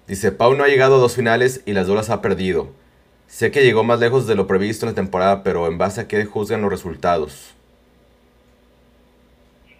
[0.09, 2.73] Dice, Pau no ha llegado a dos finales y las dos las ha perdido.
[3.29, 6.09] Sé que llegó más lejos de lo previsto en la temporada, pero ¿en base a
[6.09, 7.55] qué juzgan los resultados?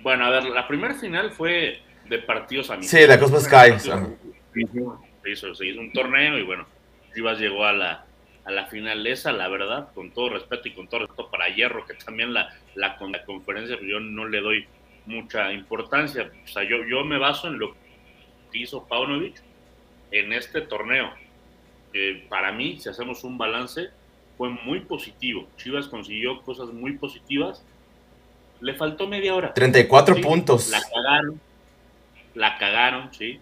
[0.03, 2.91] Bueno, a ver, la primera final fue de partidos amigos.
[2.91, 3.79] Sí, la Cosmos Sky.
[3.79, 6.67] Se hizo, se hizo un torneo y bueno,
[7.15, 8.05] Chivas llegó a la,
[8.45, 11.87] a la final esa, la verdad, con todo respeto y con todo respeto para Hierro,
[11.87, 14.67] que también la, la, la conferencia pues, yo no le doy
[15.07, 16.31] mucha importancia.
[16.45, 17.75] O sea, yo, yo me baso en lo
[18.51, 19.43] que hizo Paunovic
[20.11, 21.13] en este torneo.
[22.29, 23.91] para mí, si hacemos un balance,
[24.37, 25.49] fue muy positivo.
[25.57, 27.65] Chivas consiguió cosas muy positivas.
[28.61, 29.55] Le faltó media hora.
[29.55, 30.71] 34 puntos.
[30.71, 31.41] La cagaron
[32.35, 33.41] la cagaron, sí,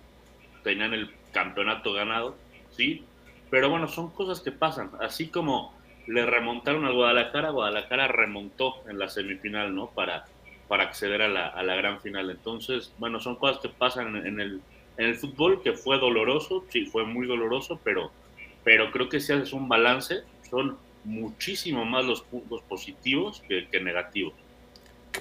[0.62, 2.36] tenían el campeonato ganado,
[2.70, 3.04] sí,
[3.50, 5.74] pero bueno, son cosas que pasan, así como
[6.06, 9.88] le remontaron al Guadalajara, Guadalajara remontó en la semifinal, ¿no?
[9.90, 10.24] Para,
[10.66, 12.30] para acceder a la, a la gran final.
[12.30, 14.62] Entonces, bueno, son cosas que pasan en, el,
[14.96, 18.10] en el fútbol, que fue doloroso, sí, fue muy doloroso, pero,
[18.64, 23.80] pero creo que si haces un balance, son muchísimo más los puntos positivos que, que
[23.80, 24.32] negativos.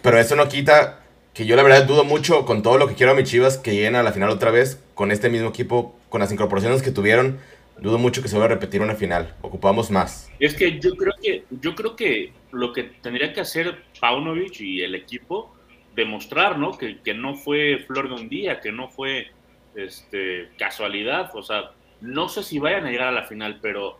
[0.02, 1.00] Pero eso no quita
[1.34, 3.74] que yo la verdad dudo mucho con todo lo que quiero a mis Chivas que
[3.74, 7.40] lleguen a la final otra vez con este mismo equipo, con las incorporaciones que tuvieron,
[7.80, 9.36] dudo mucho que se vaya a repetir una final.
[9.42, 10.32] Ocupamos más.
[10.40, 14.82] Es que yo creo que yo creo que lo que tendría que hacer Paunovic y
[14.82, 15.54] el equipo
[15.96, 16.78] demostrar, ¿no?
[16.78, 19.28] Que, que no fue flor de un día, que no fue
[19.76, 21.72] este casualidad, o sea,
[22.02, 24.00] no sé si vayan a llegar a la final, pero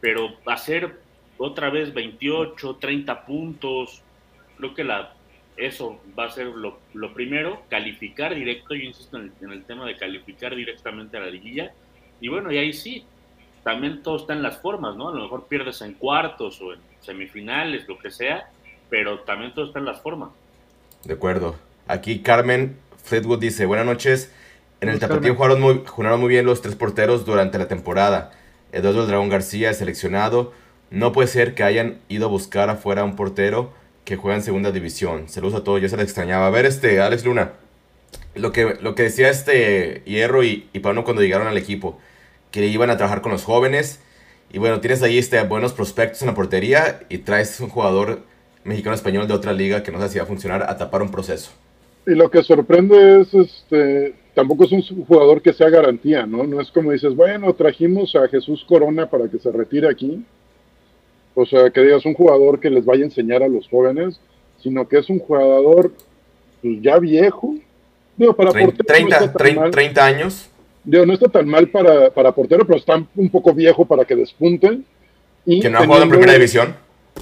[0.00, 1.00] pero hacer
[1.36, 4.02] otra vez 28, 30 puntos,
[4.56, 5.15] creo que la
[5.56, 6.78] eso va a ser lo,
[7.14, 11.72] primero, calificar directo, yo insisto en el, tema de calificar directamente a la liguilla,
[12.20, 13.04] y bueno, y ahí sí,
[13.62, 15.08] también todo está en las formas, ¿no?
[15.08, 18.50] A lo mejor pierdes en cuartos o en semifinales, lo que sea,
[18.88, 20.30] pero también todo está en las formas.
[21.04, 21.56] De acuerdo.
[21.88, 24.32] Aquí Carmen Fleetwood dice, buenas noches,
[24.80, 28.32] en el tapatío jugaron muy, jugaron muy bien los tres porteros durante la temporada.
[28.72, 30.52] Eduardo Dragón García seleccionado.
[30.90, 33.72] No puede ser que hayan ido a buscar afuera un portero
[34.06, 35.28] que juega en segunda división.
[35.28, 36.46] Saludos a todos, yo se le extrañaba.
[36.46, 37.52] A ver, este, Alex Luna,
[38.36, 41.98] lo que, lo que decía este Hierro y, y Pablo cuando llegaron al equipo,
[42.52, 44.00] que iban a trabajar con los jóvenes.
[44.52, 48.22] Y bueno, tienes ahí este, buenos prospectos en la portería y traes un jugador
[48.62, 51.50] mexicano-español de otra liga que no se hacía funcionar a tapar un proceso.
[52.06, 56.44] Y lo que sorprende es, este, tampoco es un jugador que sea garantía, ¿no?
[56.44, 60.24] No es como dices, bueno, trajimos a Jesús Corona para que se retire aquí
[61.38, 64.18] o sea, que digas un jugador que les vaya a enseñar a los jóvenes,
[64.62, 65.92] sino que es un jugador
[66.62, 67.54] pues, ya viejo.
[68.16, 68.74] Digo, para 30,
[69.32, 70.48] portero 30, años.
[70.82, 74.16] Digo, no está tan mal para, para portero, pero está un poco viejo para que
[74.16, 74.86] despunten.
[75.44, 76.74] Y que no ha jugado en primera división.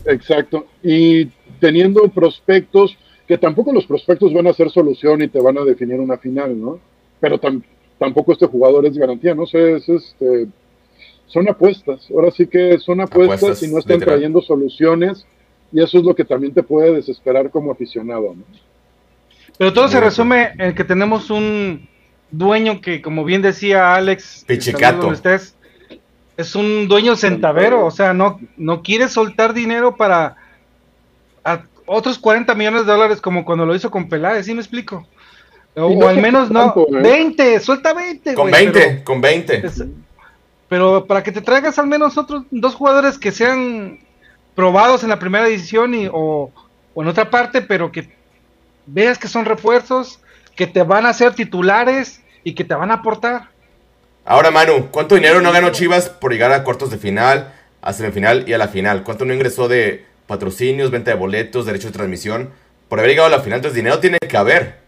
[0.06, 0.66] Exacto.
[0.80, 1.26] Y
[1.58, 2.96] teniendo prospectos,
[3.26, 6.60] que tampoco los prospectos van a ser solución y te van a definir una final,
[6.60, 6.78] ¿no?
[7.18, 7.40] Pero
[7.98, 10.46] tampoco este jugador es garantía, no sé, es este
[11.34, 12.06] son apuestas.
[12.12, 15.26] Ahora sí que son apuestas, y no están trayendo soluciones
[15.72, 18.36] y eso es lo que también te puede desesperar como aficionado.
[19.58, 21.88] Pero todo se resume en que tenemos un
[22.30, 25.12] dueño que, como bien decía Alex, Pichicato.
[25.12, 25.56] estés,
[26.36, 30.36] es un dueño centavero, o sea, no, no quiere soltar dinero para
[31.86, 35.04] otros 40 millones de dólares como cuando lo hizo con Peláez, ¿sí me explico?
[35.74, 37.60] O, al menos no, 20, ¿eh?
[37.60, 38.34] suelta 20.
[38.34, 39.62] Con 20, con 20.
[40.74, 44.00] Pero para que te traigas al menos otros dos jugadores que sean
[44.56, 46.50] probados en la primera edición y, o,
[46.92, 48.08] o en otra parte, pero que
[48.84, 50.18] veas que son refuerzos,
[50.56, 53.50] que te van a ser titulares y que te van a aportar.
[54.24, 58.48] Ahora, Manu, ¿cuánto dinero no ganó Chivas por llegar a cuartos de final, a semifinal
[58.48, 59.04] y a la final?
[59.04, 62.50] ¿Cuánto no ingresó de patrocinios, venta de boletos, derechos de transmisión?
[62.88, 64.80] Por haber llegado a la final, entonces dinero tiene que haber.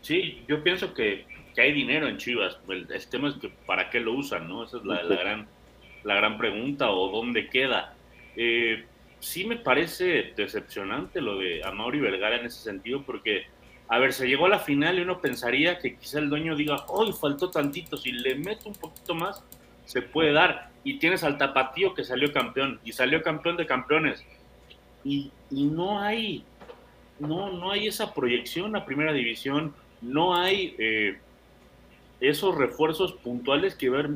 [0.00, 1.26] Sí, yo pienso que,
[1.62, 2.58] hay dinero en Chivas.
[2.68, 4.64] El, tema es que para qué lo usan, ¿no?
[4.64, 5.46] Esa es la, gran,
[6.04, 7.94] la gran pregunta o dónde queda.
[8.36, 8.84] Eh,
[9.20, 13.46] sí me parece decepcionante lo de Amaury Vergara en ese sentido porque
[13.88, 16.84] a ver, se llegó a la final y uno pensaría que quizá el dueño diga,
[16.88, 19.42] hoy faltó tantito, si le meto un poquito más,
[19.86, 20.70] se puede dar.
[20.84, 24.22] Y tienes al tapatío que salió campeón, y salió campeón de campeones.
[25.04, 26.44] Y, no hay,
[27.18, 31.18] no, no hay esa proyección a primera división, no hay eh,
[32.20, 34.10] esos refuerzos puntuales que ver,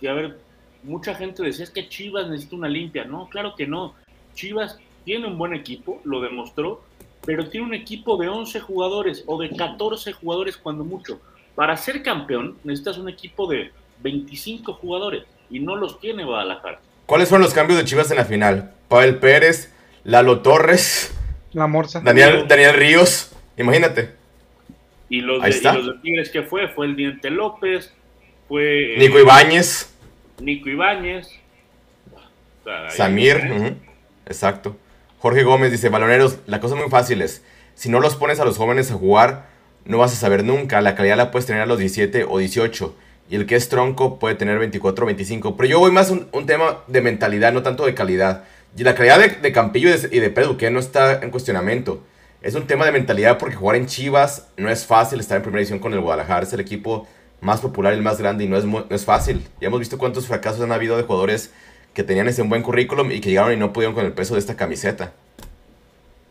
[0.00, 0.38] que a ver,
[0.82, 3.04] mucha gente decía es que Chivas necesita una limpia.
[3.04, 3.94] No, claro que no.
[4.34, 6.82] Chivas tiene un buen equipo, lo demostró,
[7.24, 11.20] pero tiene un equipo de 11 jugadores o de 14 jugadores cuando mucho.
[11.54, 13.70] Para ser campeón necesitas un equipo de
[14.02, 16.80] 25 jugadores y no los tiene Guadalajara.
[17.06, 18.72] ¿Cuáles fueron los cambios de Chivas en la final?
[18.88, 19.72] Pavel Pérez,
[20.04, 21.14] Lalo Torres,
[21.52, 22.00] La Morsa.
[22.00, 24.21] Daniel, Daniel Ríos, imagínate.
[25.12, 25.52] Y los, de,
[26.02, 27.92] Tigres que fue, fue el Diente López,
[28.48, 28.94] fue...
[28.94, 29.94] Eh, Nico Ibáñez.
[30.40, 31.28] Nico Ibáñez.
[32.88, 33.76] Samir,
[34.24, 34.74] exacto.
[35.18, 37.44] Jorge Gómez dice, baloneros, la cosa muy fácil es,
[37.74, 39.48] si no los pones a los jóvenes a jugar,
[39.84, 42.96] no vas a saber nunca, la calidad la puedes tener a los 17 o 18,
[43.28, 46.26] y el que es tronco puede tener 24 o 25, pero yo voy más un,
[46.32, 48.44] un tema de mentalidad, no tanto de calidad.
[48.78, 52.02] Y la calidad de, Campillo y de, Pedro que no está en cuestionamiento.
[52.42, 55.60] Es un tema de mentalidad porque jugar en Chivas no es fácil estar en primera
[55.60, 56.42] edición con el Guadalajara.
[56.42, 57.06] Es el equipo
[57.40, 59.42] más popular y el más grande y no es, no es fácil.
[59.60, 61.52] Ya hemos visto cuántos fracasos han habido de jugadores
[61.94, 64.40] que tenían ese buen currículum y que llegaron y no pudieron con el peso de
[64.40, 65.12] esta camiseta.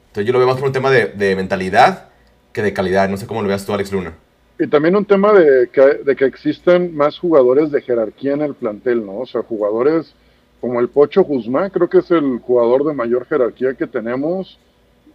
[0.08, 2.10] Entonces yo lo veo más como un tema de, mentalidad
[2.52, 3.08] que de calidad.
[3.08, 4.14] No sé cómo lo veas tú, Alex Luna.
[4.60, 8.54] Y también un tema de que, de que existen más jugadores de jerarquía en el
[8.54, 9.20] plantel, ¿no?
[9.20, 10.14] O sea, jugadores
[10.60, 14.60] como el Pocho Guzmán, creo que es el jugador de mayor jerarquía que tenemos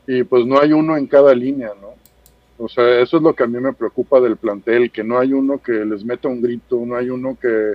[0.06, 1.94] y pues no hay uno en cada línea, ¿no?
[2.58, 5.32] O sea, eso es lo que a mí me preocupa del plantel, que no hay
[5.32, 7.74] uno que les meta un grito, no hay uno que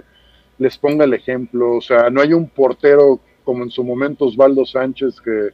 [0.58, 4.66] les ponga el ejemplo, o sea, no hay un portero como en su momento Osvaldo
[4.66, 5.50] Sánchez que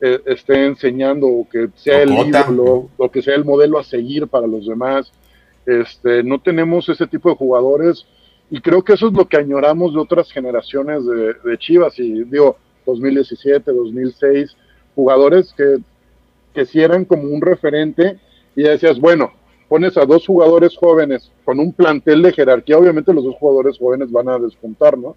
[0.00, 4.26] eh, esté enseñando o que sea el ídolo o que sea el modelo a seguir
[4.26, 5.12] para los demás.
[5.64, 8.06] Este, no tenemos ese tipo de jugadores
[8.50, 12.24] y creo que eso es lo que añoramos de otras generaciones de, de Chivas y
[12.24, 14.56] digo 2017, 2006,
[14.94, 15.78] jugadores que,
[16.56, 18.18] que sí eran como un referente
[18.56, 19.30] y decías, bueno,
[19.68, 24.10] pones a dos jugadores jóvenes con un plantel de jerarquía, obviamente los dos jugadores jóvenes
[24.10, 25.14] van a despuntar, ¿no?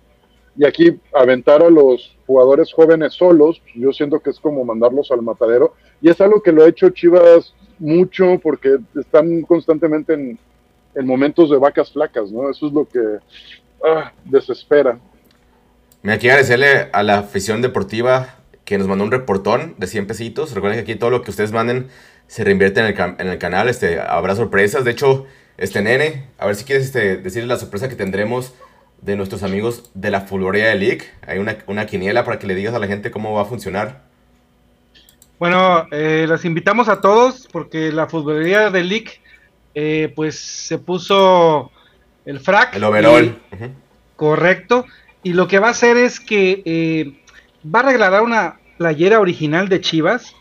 [0.57, 5.21] Y aquí aventar a los jugadores jóvenes solos, yo siento que es como mandarlos al
[5.21, 5.75] matadero.
[6.01, 10.37] Y es algo que lo ha hecho Chivas mucho porque están constantemente en,
[11.05, 12.49] momentos de vacas flacas, ¿no?
[12.49, 12.99] Eso es lo que
[13.85, 14.99] ah, desespera.
[16.01, 18.38] Me quiero agradecerle a la afición deportiva
[18.69, 20.53] que nos mandó un reportón de 100 pesitos.
[20.53, 21.87] Recuerden que aquí todo lo que ustedes manden
[22.27, 23.67] se reinvierte en el, en el canal.
[23.67, 24.85] Este, habrá sorpresas.
[24.85, 25.25] De hecho,
[25.57, 28.53] este nene, a ver si quieres este, decirles la sorpresa que tendremos
[29.01, 31.01] de nuestros amigos de la Fulgoría de League.
[31.25, 34.03] Hay una, una, quiniela para que le digas a la gente cómo va a funcionar.
[35.39, 39.13] Bueno, eh, los invitamos a todos porque la Fulgoría de League
[39.73, 41.71] eh, pues se puso
[42.23, 42.75] el frac.
[42.75, 43.35] El overall.
[44.15, 44.85] Correcto.
[45.23, 47.19] Y lo que va a hacer es que eh,
[47.65, 50.33] va a regalar una playera original de Chivas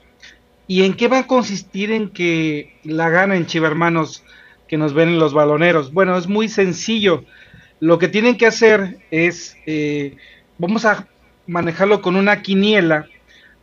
[0.69, 4.23] ¿Y en qué va a consistir en que la ganen Chiva Hermanos
[4.69, 5.95] que nos ven en los baloneros?
[5.95, 7.25] Bueno, es muy sencillo.
[7.81, 10.17] Lo que tienen que hacer es, eh,
[10.59, 11.09] vamos a
[11.47, 13.07] manejarlo con una quiniela,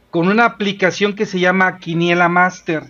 [0.09, 2.85] con una aplicación que se llama Quiniela Master,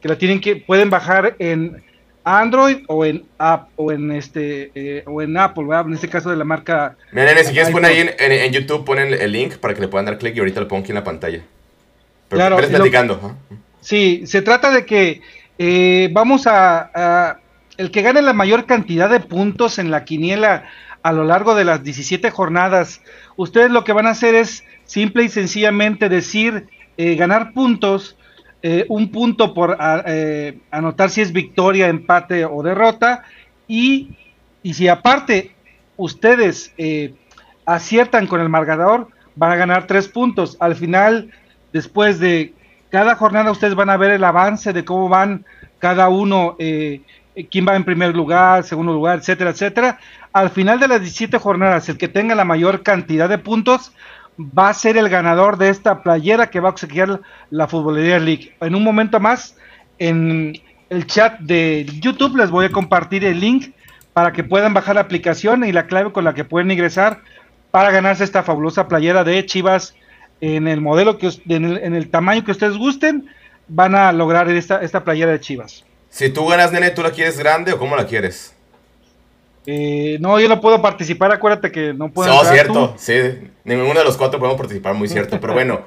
[0.00, 1.80] que la tienen que, pueden bajar en
[2.24, 5.86] Android o en app o en este eh, o en Apple, ¿verdad?
[5.86, 6.96] En este caso de la marca.
[7.12, 10.18] Miren, si quieres poner ahí en, YouTube, ponen el link para que le puedan dar
[10.18, 11.42] clic y ahorita lo pongo aquí en la pantalla
[12.28, 13.36] claro, platicando.
[13.80, 15.20] sí, se trata de que
[15.58, 17.38] eh, vamos a,
[17.76, 20.64] El que gane la mayor cantidad de puntos en la quiniela
[21.02, 23.02] a lo largo de las 17 jornadas,
[23.36, 26.66] ustedes lo que van a hacer es simple y sencillamente decir
[26.96, 28.16] eh, ganar puntos,
[28.66, 29.76] eh, un punto por
[30.70, 33.22] anotar si es victoria, empate o derrota,
[33.68, 34.16] y,
[34.62, 35.52] y si aparte
[35.98, 37.12] ustedes eh,
[37.66, 40.56] aciertan con el marcador, van a ganar tres puntos.
[40.60, 41.30] Al final,
[41.74, 42.54] después de
[42.88, 45.44] cada jornada, ustedes van a ver el avance de cómo van
[45.78, 47.02] cada uno, eh,
[47.50, 49.98] quién va en primer lugar, segundo lugar, etcétera, etcétera.
[50.32, 53.92] Al final de las 17 jornadas, el que tenga la mayor cantidad de puntos
[54.38, 57.20] va a ser el ganador de esta playera que va a obsequiar
[57.50, 58.54] la Futbolería League.
[58.60, 59.56] En un momento más,
[59.98, 60.60] en
[60.90, 63.72] el chat de YouTube les voy a compartir el link
[64.12, 67.20] para que puedan bajar la aplicación y la clave con la que pueden ingresar
[67.70, 69.94] para ganarse esta fabulosa playera de Chivas
[70.40, 73.26] en el modelo que en el, en el tamaño que ustedes gusten,
[73.68, 75.84] van a lograr esta, esta playera de Chivas.
[76.10, 78.53] Si tú ganas, nene, ¿tú la quieres grande o cómo la quieres?
[79.66, 82.32] Eh, no, yo no puedo participar, acuérdate que no puedo.
[82.32, 83.14] No, cierto, sí,
[83.64, 85.40] ninguno de los cuatro podemos participar, muy cierto.
[85.40, 85.82] Pero bueno,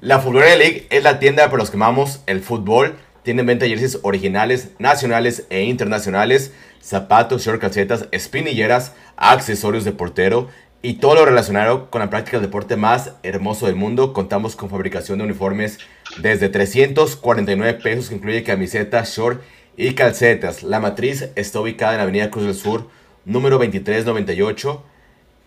[0.00, 2.96] la Fulgurera League es la tienda para los que amamos el fútbol.
[3.22, 6.52] Tienen venta jerseys originales, nacionales e internacionales,
[6.82, 10.48] zapatos, short, calcetas, espinilleras, accesorios de portero
[10.82, 14.12] y todo lo relacionado con la práctica del deporte más hermoso del mundo.
[14.12, 15.78] Contamos con fabricación de uniformes
[16.18, 19.40] desde 349 pesos, que incluye camiseta, short
[19.78, 20.62] y calcetas.
[20.62, 22.90] La matriz está ubicada en Avenida Cruz del Sur,
[23.24, 24.84] número 2398,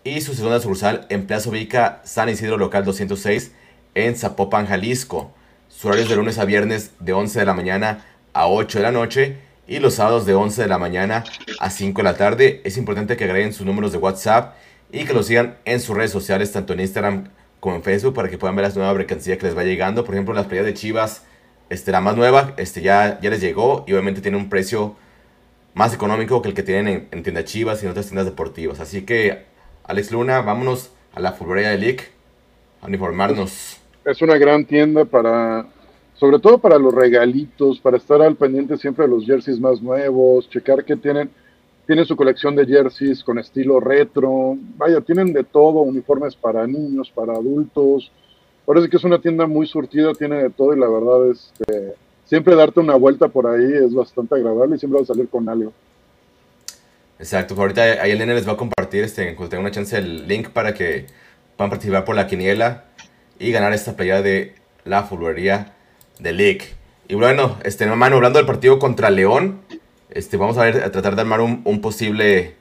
[0.04, 3.52] y su segunda sucursal en Plaza Ubica San Isidro Local 206
[3.94, 5.32] en Zapopan, Jalisco.
[5.68, 8.82] Su horario es de lunes a viernes de 11 de la mañana a 8 de
[8.82, 11.24] la noche y los sábados de 11 de la mañana
[11.60, 12.62] a 5 de la tarde.
[12.64, 14.54] Es importante que agreguen sus números de WhatsApp
[14.90, 17.28] y que lo sigan en sus redes sociales, tanto en Instagram
[17.60, 20.04] como en Facebook, para que puedan ver las nuevas mercancías que les va llegando.
[20.04, 21.24] Por ejemplo, las playas de Chivas,
[21.68, 24.96] este, la más nueva, este, ya, ya les llegó y obviamente tiene un precio
[25.78, 28.80] más económico que el que tienen en, en tiendas Chivas y en otras tiendas deportivas.
[28.80, 29.44] Así que,
[29.84, 32.00] Alex Luna, vámonos a la Fulbreya de League
[32.82, 33.76] a uniformarnos.
[34.04, 35.66] Es una gran tienda para,
[36.14, 40.50] sobre todo para los regalitos, para estar al pendiente siempre de los jerseys más nuevos,
[40.50, 41.30] checar que tienen
[41.86, 44.58] tiene su colección de jerseys con estilo retro.
[44.76, 48.10] Vaya, tienen de todo, uniformes para niños, para adultos.
[48.66, 51.94] Parece que es una tienda muy surtida, tiene de todo y la verdad es que
[52.28, 55.48] siempre darte una vuelta por ahí es bastante agradable y siempre va a salir con
[55.48, 55.72] algo.
[57.18, 60.28] Exacto, pues ahorita ahí el les va a compartir, este, cuando tenga una chance, el
[60.28, 61.06] link para que
[61.56, 62.84] puedan participar por la quiniela
[63.40, 64.54] y ganar esta pelea de
[64.84, 65.74] la fulvería
[66.20, 66.62] de League.
[67.08, 69.60] Y bueno, este, hermano, hablando del partido contra León,
[70.10, 72.54] este, vamos a ver, a tratar de armar un, un posible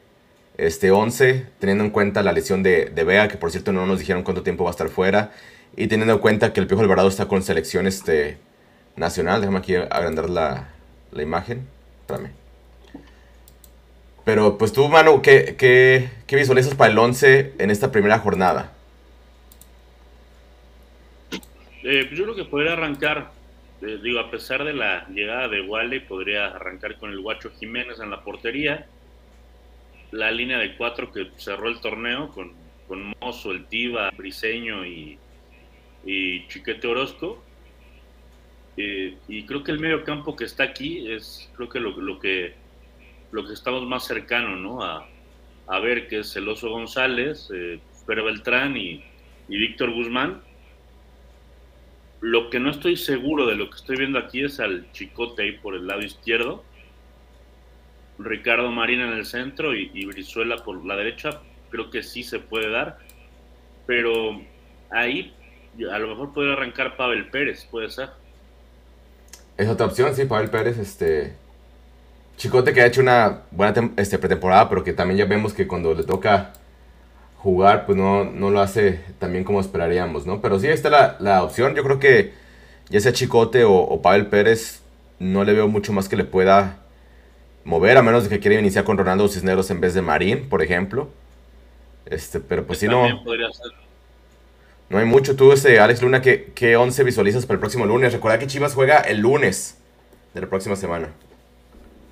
[0.58, 4.00] este 11, teniendo en cuenta la lesión de, de Bea, que por cierto no nos
[4.00, 5.32] dijeron cuánto tiempo va a estar fuera,
[5.76, 8.40] y teniendo en cuenta que el Piojo Alvarado está con selección este,
[8.98, 9.40] nacional.
[9.42, 10.70] Déjame aquí agrandar la,
[11.12, 11.68] la imagen.
[12.02, 12.32] Espérame.
[14.26, 18.74] Pero pues tú, Manu, ¿qué, qué, qué visualizas para el 11 en esta primera jornada?
[21.84, 23.32] Eh, pues yo creo que podría arrancar
[23.82, 28.00] eh, digo, a pesar de la llegada de Wally, podría arrancar con el Guacho Jiménez
[28.00, 28.88] en la portería.
[30.12, 32.54] La línea de cuatro que cerró el torneo con,
[32.88, 35.20] con Mozo, El Tiva, Briseño y,
[36.06, 37.44] y Chiquete Orozco.
[38.78, 42.20] Eh, y creo que el medio campo que está aquí es creo que lo, lo
[42.20, 42.54] que
[43.32, 44.84] lo que estamos más cercano ¿no?
[44.84, 45.08] a,
[45.66, 49.04] a ver que es el Oso González, eh, Beltrán y,
[49.50, 50.42] y Víctor Guzmán
[52.22, 55.52] lo que no estoy seguro de lo que estoy viendo aquí es al Chicote ahí
[55.54, 56.64] por el lado izquierdo.
[58.18, 61.42] Ricardo Marina en el centro y, y Brizuela por la derecha.
[61.70, 62.98] Creo que sí se puede dar.
[63.86, 64.42] Pero
[64.90, 65.34] ahí
[65.92, 68.10] a lo mejor puede arrancar Pavel Pérez, puede ser.
[69.58, 71.34] Es otra opción, sí, Pavel Pérez, este...
[72.38, 75.96] Chicote que ha hecho una buena este, pretemporada, pero que también ya vemos que cuando
[75.96, 76.54] le toca
[77.38, 80.40] jugar, pues no, no lo hace tan bien como esperaríamos, ¿no?
[80.40, 81.74] Pero sí, está la, la opción.
[81.74, 82.34] Yo creo que
[82.90, 84.84] ya sea Chicote o, o, Pavel Pérez,
[85.18, 86.78] no le veo mucho más que le pueda
[87.64, 90.62] mover, a menos de que quiera iniciar con Ronaldo Cisneros en vez de Marín, por
[90.62, 91.10] ejemplo.
[92.06, 93.04] Este, pero pues si no.
[94.90, 95.36] No hay mucho.
[95.36, 98.14] Tú, este, Alex Luna, ¿qué, ¿qué 11 visualizas para el próximo lunes?
[98.14, 99.78] Recuerda que Chivas juega el lunes
[100.34, 101.10] de la próxima semana.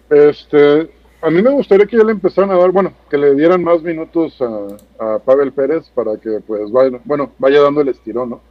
[0.09, 0.89] Este,
[1.21, 3.81] a mí me gustaría que ya le empezaran a dar, bueno, que le dieran más
[3.81, 8.41] minutos a, a Pavel Pérez para que, pues, vaya, bueno, vaya dando el estirón, ¿no?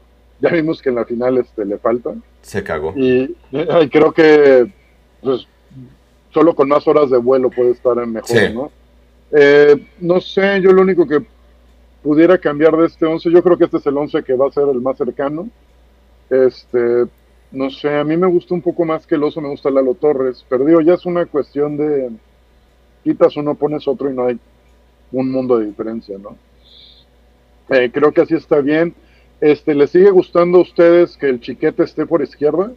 [0.41, 2.15] Ya vimos que en la final este, le falta.
[2.43, 2.93] Se cagó.
[2.97, 4.73] Y, y creo que,
[5.23, 5.47] pues,
[6.33, 8.53] solo con más horas de vuelo puede estar mejor, sí.
[8.53, 8.71] ¿no?
[9.31, 11.25] Eh, no sé, yo lo único que
[12.05, 14.53] pudiera cambiar de este 11, yo creo que este es el 11 que va a
[14.53, 15.49] ser el más cercano.
[16.29, 17.07] Este,
[17.51, 19.95] no sé, a mí me gusta un poco más que el oso, me gusta Lalo
[19.95, 22.11] Torres, pero digo, ya es una cuestión de
[23.03, 24.39] quitas uno, pones otro y no hay
[25.13, 26.37] un mundo de diferencia, ¿no?
[27.71, 28.95] Eh, creo que así está bien.
[29.41, 32.71] Este, ¿Les sigue gustando a ustedes que el chiquete esté por izquierda?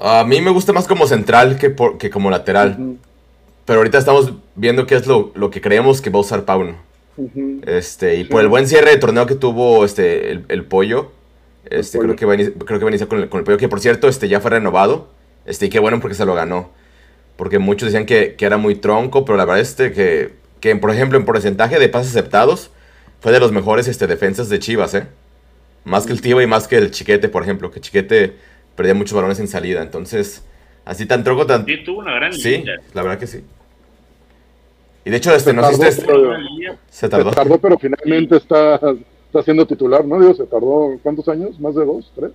[0.00, 2.76] A mí me gusta más como central que, por, que como lateral.
[2.76, 2.96] Uh -huh.
[3.66, 6.89] pero ahorita estamos viendo qué es lo, lo que creemos que va a usar Pauno.
[7.66, 11.12] Este, y por el buen cierre de torneo que tuvo este, el, el pollo,
[11.68, 12.08] este, pollo.
[12.08, 13.58] creo que va a iniciar, creo que va a iniciar con, el, con el pollo,
[13.58, 15.08] que por cierto este, ya fue renovado.
[15.46, 16.70] Este, y qué bueno porque se lo ganó.
[17.36, 20.90] Porque muchos decían que, que era muy tronco, pero la verdad este, que, que, por
[20.90, 22.70] ejemplo, en porcentaje de pases aceptados,
[23.20, 25.06] fue de los mejores este, defensas de Chivas, ¿eh?
[25.84, 28.34] Más que el Tiva y más que el Chiquete, por ejemplo, que Chiquete
[28.76, 29.82] perdía muchos balones en salida.
[29.82, 30.42] Entonces,
[30.84, 31.64] así tan tronco, tan...
[31.64, 33.42] Sí, tuvo una gran Sí, la verdad que sí.
[35.04, 36.34] Y de hecho, este, no sé si tardó,
[36.88, 37.58] Se tardó.
[37.58, 38.74] pero finalmente está,
[39.26, 40.18] está siendo titular, ¿no?
[40.20, 41.58] Digo, se tardó, ¿cuántos años?
[41.60, 42.12] ¿Más de dos?
[42.14, 42.32] ¿Tres?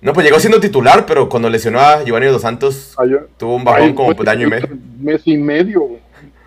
[0.00, 2.94] No, pues llegó siendo titular, pero cuando lesionó a Giovanni Dos Santos,
[3.36, 4.68] tuvo un bajón como fue de año y medio.
[5.00, 6.00] Mes y medio, güey.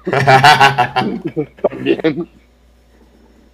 [1.70, 2.30] También.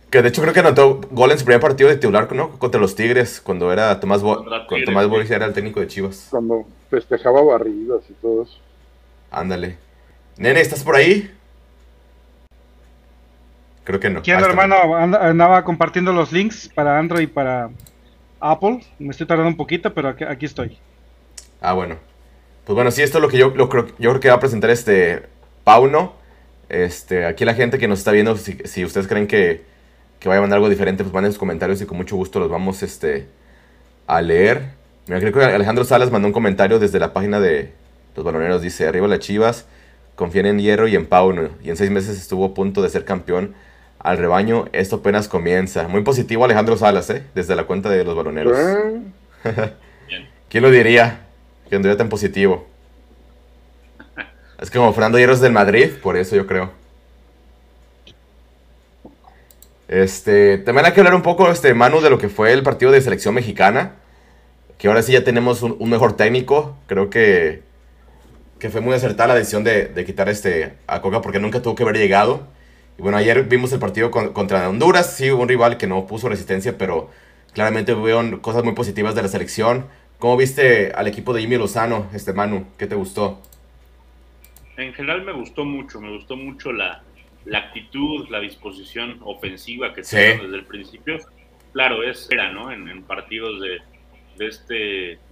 [0.10, 2.52] que de hecho creo que anotó gol en su primer partido de titular, ¿no?
[2.60, 5.08] Contra los Tigres, cuando era Tomás Bo cuando Tomás.
[5.08, 6.28] Boris era el técnico de Chivas.
[6.30, 8.60] Cuando festejaba barridas y todo eso.
[9.32, 9.78] Ándale.
[10.38, 11.32] Nene, ¿estás por ahí?
[13.88, 14.22] Creo que no.
[14.22, 14.98] ¿Quién, Ah, está hermano?
[14.98, 17.70] Anda- andaba compartiendo los links para Android y para
[18.42, 18.82] Apple.
[19.00, 20.78] Me estoy tardando un poquito, pero aquí, aquí estoy.
[21.62, 21.96] Ah, bueno.
[22.66, 24.40] Pues bueno, sí, esto es lo que yo, lo creo, yo creo que va a
[24.42, 25.24] presentar este
[25.64, 26.12] Pauno.
[26.68, 29.64] Este, aquí la gente que nos está viendo, si, si ustedes creen que,
[30.20, 32.50] que vaya a mandar algo diferente, pues manden sus comentarios y con mucho gusto los
[32.50, 33.26] vamos este,
[34.06, 34.64] a leer.
[35.08, 37.72] Mira, creo que Alejandro Salas mandó un comentario desde la página de
[38.18, 38.62] los baloneros.
[38.62, 39.66] Dice, arriba las chivas,
[40.16, 41.52] confían en Hierro y en Pauno.
[41.64, 43.56] Y en seis meses estuvo a punto de ser campeón
[44.00, 44.66] al rebaño.
[44.74, 45.88] Esto apenas comienza.
[45.88, 47.24] Muy positivo Alejandro Salas, ¿eh?
[47.36, 48.58] Desde la cuenta de los baloneros.
[48.58, 49.02] Eh,
[50.50, 51.22] ¿Quién lo diría?
[51.70, 52.68] Que anduviera tan positivo.
[54.60, 56.72] Es como Fernando Hierro es del Madrid, por eso yo creo.
[59.88, 62.92] Este, también hay que hablar un poco, este, Manu, de lo que fue el partido
[62.92, 63.96] de selección mexicana.
[64.78, 66.78] Que ahora sí ya tenemos un, un mejor técnico.
[66.88, 67.64] Creo que,
[68.60, 71.76] que fue muy acertada la decisión de, de quitar este, a Coca porque nunca tuvo
[71.76, 72.48] que haber llegado.
[72.98, 75.16] Y bueno, ayer vimos el partido con- contra Honduras.
[75.16, 77.10] Sí, hubo un rival que no puso resistencia, pero
[77.54, 79.86] claramente hubieron cosas muy positivas de la selección.
[80.18, 82.66] ¿Cómo viste al equipo de Jimmy Lozano, este Manu?
[82.78, 83.40] ¿Qué te gustó?
[84.78, 87.04] En general me gustó mucho, me gustó mucho la,
[87.46, 90.16] la actitud, la disposición ofensiva que Sí.
[90.16, 91.18] tuvieron desde el principio.
[91.74, 92.72] Claro, es era, ¿no?
[92.72, 93.80] En, en partidos de,
[94.38, 94.74] de este,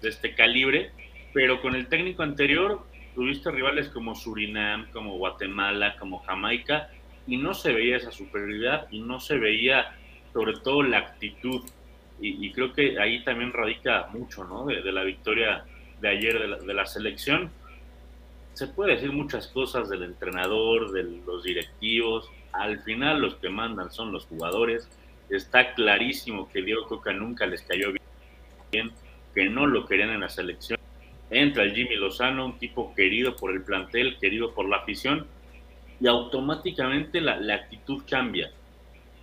[0.02, 0.92] de este calibre,
[1.34, 2.84] pero con el técnico anterior
[3.16, 6.90] tuviste rivales como Surinam, como Guatemala, como Jamaica,
[7.28, 9.96] y no se veía esa superioridad y no se veía
[10.34, 11.62] sobre todo la actitud.
[12.22, 14.66] Y, y creo que ahí también radica mucho, ¿no?
[14.66, 15.66] De, de la victoria
[16.02, 17.52] de ayer de la, de la selección
[18.56, 22.30] se puede decir muchas cosas del entrenador, de los directivos.
[22.54, 24.90] Al final los que mandan son los jugadores.
[25.30, 27.92] Está clarísimo que Diego Coca nunca les cayó
[28.72, 28.92] bien,
[29.34, 30.80] que no lo querían en la selección.
[31.30, 35.28] Entra el Jimmy Lozano, un tipo querido por el plantel, querido por la afición,
[36.00, 38.52] y automáticamente la, la actitud cambia.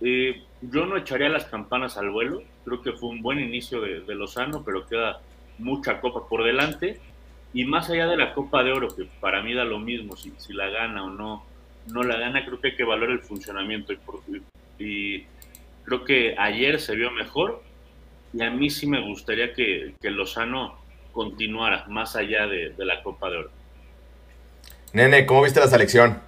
[0.01, 4.01] Eh, yo no echaría las campanas al vuelo, creo que fue un buen inicio de,
[4.01, 5.21] de Lozano, pero queda
[5.57, 6.99] mucha copa por delante.
[7.55, 10.33] Y más allá de la Copa de Oro, que para mí da lo mismo, si,
[10.37, 11.45] si la gana o no,
[11.91, 13.93] no la gana, creo que hay que valorar el funcionamiento.
[13.93, 13.99] Y,
[14.83, 15.27] y
[15.85, 17.61] creo que ayer se vio mejor
[18.33, 20.79] y a mí sí me gustaría que, que Lozano
[21.11, 23.51] continuara más allá de, de la Copa de Oro.
[24.93, 26.19] Nene, ¿cómo viste la selección?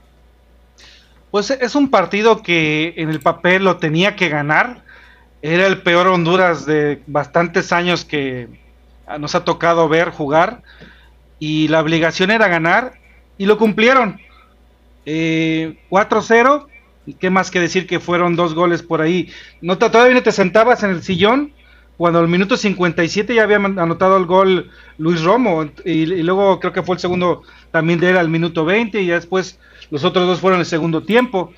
[1.36, 4.86] Pues es un partido que en el papel lo tenía que ganar.
[5.42, 8.48] Era el peor Honduras de bastantes años que
[9.20, 10.64] nos ha tocado ver jugar.
[11.38, 12.94] Y la obligación era ganar.
[13.38, 14.22] Y lo cumplieron.
[15.06, 16.68] Eh, 4-0.
[17.06, 19.30] Y qué más que decir que fueron dos goles por ahí.
[19.60, 21.52] No te- todavía no te sentabas en el sillón.
[21.98, 25.70] Cuando al minuto 57 ya había anotado el gol Luis Romo.
[25.84, 29.02] Y, luego creo que fue el segundo también de al minuto 20.
[29.02, 29.60] Y ya después
[29.92, 31.54] los otros dos fueron el segundo tiempo.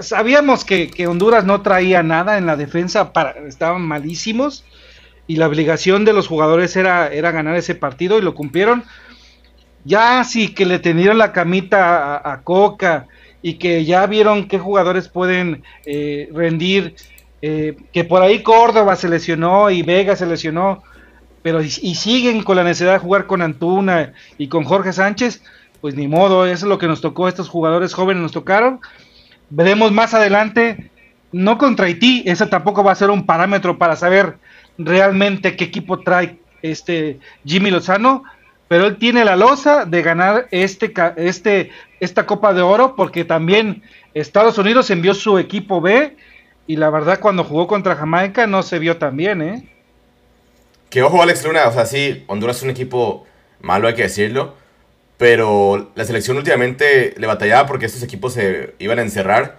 [0.00, 4.64] Sabíamos que, que Honduras no traía nada en la defensa, para, estaban malísimos
[5.28, 8.82] y la obligación de los jugadores era, era ganar ese partido y lo cumplieron.
[9.84, 13.06] Ya sí que le tenieron la camita a, Coca
[13.42, 16.96] y que ya vieron qué jugadores pueden eh, rendir,
[17.42, 20.82] eh, que por ahí Córdoba se lesionó y Vega se lesionó,
[21.42, 25.42] pero y siguen con la necesidad de jugar con Antuna y con Jorge Sánchez,
[25.80, 28.80] pues ni modo, eso es lo que nos tocó, estos jugadores jóvenes nos tocaron.
[29.50, 30.90] Veremos más adelante,
[31.32, 34.36] no contra Haití, ese tampoco va a ser un parámetro para saber
[34.76, 38.24] realmente qué equipo trae este Jimmy Lozano,
[38.66, 41.70] pero él tiene la losa de ganar este, este,
[42.00, 43.82] esta Copa de Oro porque también
[44.14, 46.16] Estados Unidos envió su equipo B
[46.66, 49.68] y la verdad cuando jugó contra Jamaica no se vio tan bien, ¿eh?
[50.90, 53.26] Que ojo, Alex Luna, o sea, sí, Honduras es un equipo
[53.60, 54.54] malo, hay que decirlo.
[55.18, 59.58] Pero la selección últimamente le batallaba porque estos equipos se iban a encerrar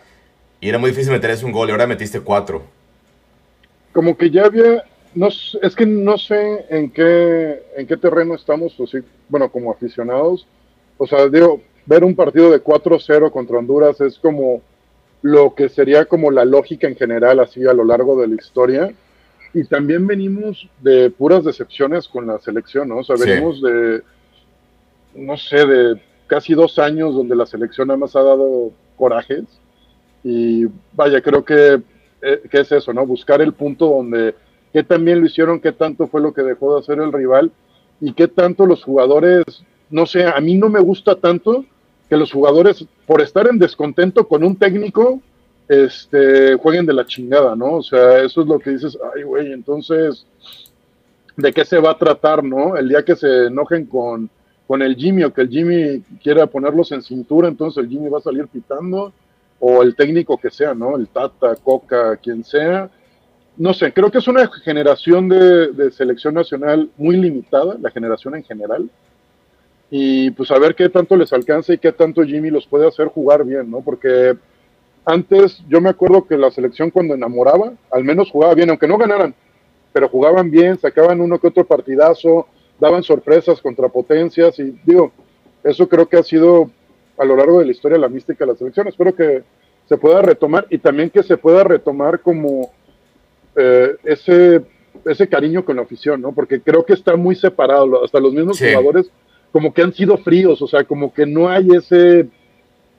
[0.61, 2.63] y era muy difícil meterse un gol y ahora metiste cuatro.
[3.91, 8.79] Como que ya había, no, es que no sé en qué, en qué terreno estamos,
[8.79, 10.47] o sí, bueno, como aficionados.
[10.97, 14.61] O sea, digo, ver un partido de 4-0 contra Honduras es como
[15.21, 18.93] lo que sería como la lógica en general, así a lo largo de la historia.
[19.53, 22.99] Y también venimos de puras decepciones con la selección, ¿no?
[22.99, 24.01] O sea, venimos de,
[25.19, 29.43] no sé, de casi dos años donde la selección nada más ha dado corajes.
[30.23, 31.81] Y vaya, creo que,
[32.21, 33.05] eh, es eso, ¿no?
[33.05, 34.35] Buscar el punto donde
[34.71, 37.51] qué también lo hicieron, qué tanto fue lo que dejó de hacer el rival
[37.99, 39.43] y qué tanto los jugadores,
[39.89, 41.65] no sé, a mí no me gusta tanto
[42.07, 45.21] que los jugadores, por estar en descontento con un técnico,
[45.67, 47.75] este, jueguen de la chingada, ¿no?
[47.75, 50.25] O sea, eso es lo que dices, ay, güey, entonces,
[51.37, 52.75] ¿de qué se va a tratar, no?
[52.75, 54.29] El día que se enojen con,
[54.69, 58.19] con el Jimmy o que el Jimmy quiera ponerlos en cintura, entonces el Jimmy va
[58.19, 59.11] a salir pitando,
[59.59, 60.95] o el técnico que sea, ¿no?
[60.95, 62.87] El Tata, Coca, quien sea.
[63.57, 68.35] No sé, creo que es una generación de, de selección nacional muy limitada, la generación
[68.35, 68.87] en general
[69.89, 73.07] y pues a ver qué tanto les alcanza y qué tanto Jimmy los puede hacer
[73.07, 73.81] jugar bien, ¿no?
[73.81, 74.37] Porque
[75.03, 78.99] antes yo me acuerdo que la selección cuando enamoraba, al menos jugaba bien, aunque no
[78.99, 79.33] ganaran,
[79.91, 82.45] pero jugaban bien, sacaban uno que otro partidazo,
[82.79, 85.11] daban sorpresas contra potencias y digo,
[85.63, 86.69] eso creo que ha sido
[87.17, 88.87] a lo largo de la historia la mística de la selección.
[88.87, 89.43] Espero que
[89.87, 92.71] se pueda retomar y también que se pueda retomar como
[93.55, 94.61] eh, ese,
[95.05, 96.31] ese cariño con la afición, ¿no?
[96.31, 99.09] Porque creo que está muy separado, hasta los mismos jugadores
[99.51, 102.27] como que han sido fríos, o sea, como que no hay ese,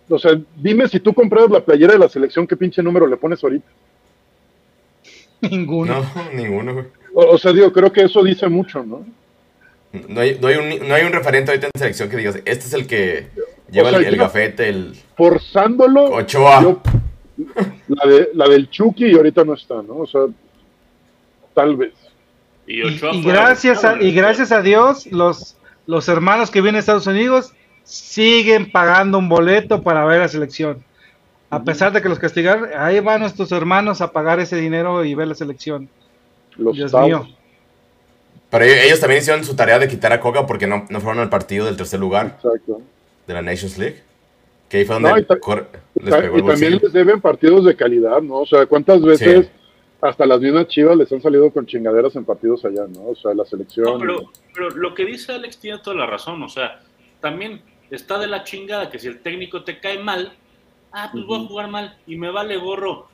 [0.09, 3.17] o sea, dime si tú compras la playera de la selección, ¿qué pinche número le
[3.17, 3.69] pones ahorita?
[5.43, 6.03] Ninguno.
[6.03, 9.07] No, ninguno, O, sea, digo, creo que eso dice mucho, ¿no?
[9.93, 12.67] No hay, no hay, un, no hay un referente ahorita en selección que digas, este
[12.67, 13.29] es el que
[13.71, 14.95] lleva el, gafete, el...
[15.17, 16.05] Forzándolo.
[16.13, 16.79] Ochoa.
[17.89, 19.99] la, de, la del Chucky y ahorita no está, ¿no?
[19.99, 20.23] O sea,
[21.55, 21.95] tal vez.
[22.67, 25.57] Y, y gracias, a, y gracias a Dios, los
[25.91, 30.85] los hermanos que vienen a Estados Unidos siguen pagando un boleto para ver la selección.
[31.51, 35.17] A pesar de que los castigaron, ahí van nuestros hermanos a pagar ese dinero y
[35.17, 35.89] ver la selección.
[36.57, 37.27] Los Dios mío.
[38.51, 41.29] Pero ellos también hicieron su tarea de quitar a Coca porque no, no fueron al
[41.29, 42.39] partido del tercer lugar
[43.27, 44.03] de la Nations League.
[44.69, 45.27] Que ahí fue donde
[45.95, 48.39] les pegó y también les deben partidos de calidad, ¿no?
[48.39, 49.51] O sea, ¿cuántas veces
[50.01, 53.09] hasta las mismas chivas les han salido con chingaderas en partidos allá, ¿no?
[53.09, 54.01] O sea, la selección.
[54.01, 56.43] pero, pero, lo que dice Alex tiene toda la razón.
[56.43, 56.81] O sea,
[57.21, 60.33] también está de la chingada que si el técnico te cae mal,
[60.93, 63.09] ah, pues voy a jugar mal y me vale gorro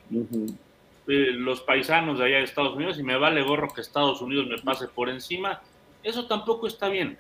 [1.09, 4.47] eh, los paisanos de allá de Estados Unidos y me vale gorro que Estados Unidos
[4.49, 5.61] me pase por encima.
[6.03, 7.19] Eso tampoco está bien.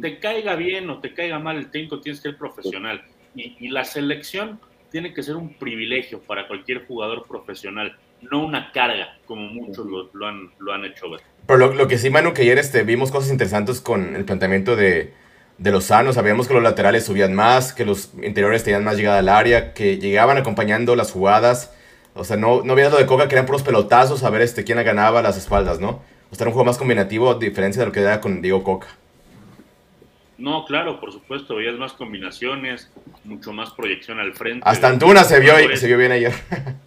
[0.00, 3.02] Te caiga bien o te caiga mal el técnico, tienes que ser profesional.
[3.34, 4.60] Y, y la selección
[4.90, 7.96] tiene que ser un privilegio para cualquier jugador profesional
[8.30, 11.20] no una carga, como muchos lo, han, lo han hecho ver.
[11.46, 15.12] Pero lo, que sí, Manu, que ayer este, vimos cosas interesantes con el planteamiento de,
[15.58, 16.12] de Lozano.
[16.12, 19.98] Sabíamos que los laterales subían más, que los interiores tenían más llegada al área, que
[19.98, 21.72] llegaban acompañando las jugadas.
[22.16, 24.64] O sea, no, no había lo de Coca, que eran puros pelotazos a ver este,
[24.64, 26.02] quién ganaba las espaldas, ¿no?
[26.30, 28.64] O sea, era un juego más combinativo, a diferencia de lo que era con Diego
[28.64, 28.88] Coca.
[30.38, 32.90] No, claro, por supuesto, veías más combinaciones,
[33.24, 34.62] mucho más proyección al frente.
[34.66, 36.32] Hasta Antuna se vio, se vio bien ayer.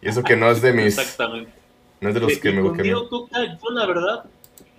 [0.00, 0.96] Y eso que no es de mis.
[0.96, 1.50] Exactamente.
[2.00, 2.84] No es de los que me gustan.
[2.84, 3.08] yo
[3.72, 4.24] la verdad,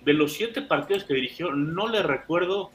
[0.02, 2.70] de los siete partidos que dirigió, no le recuerdo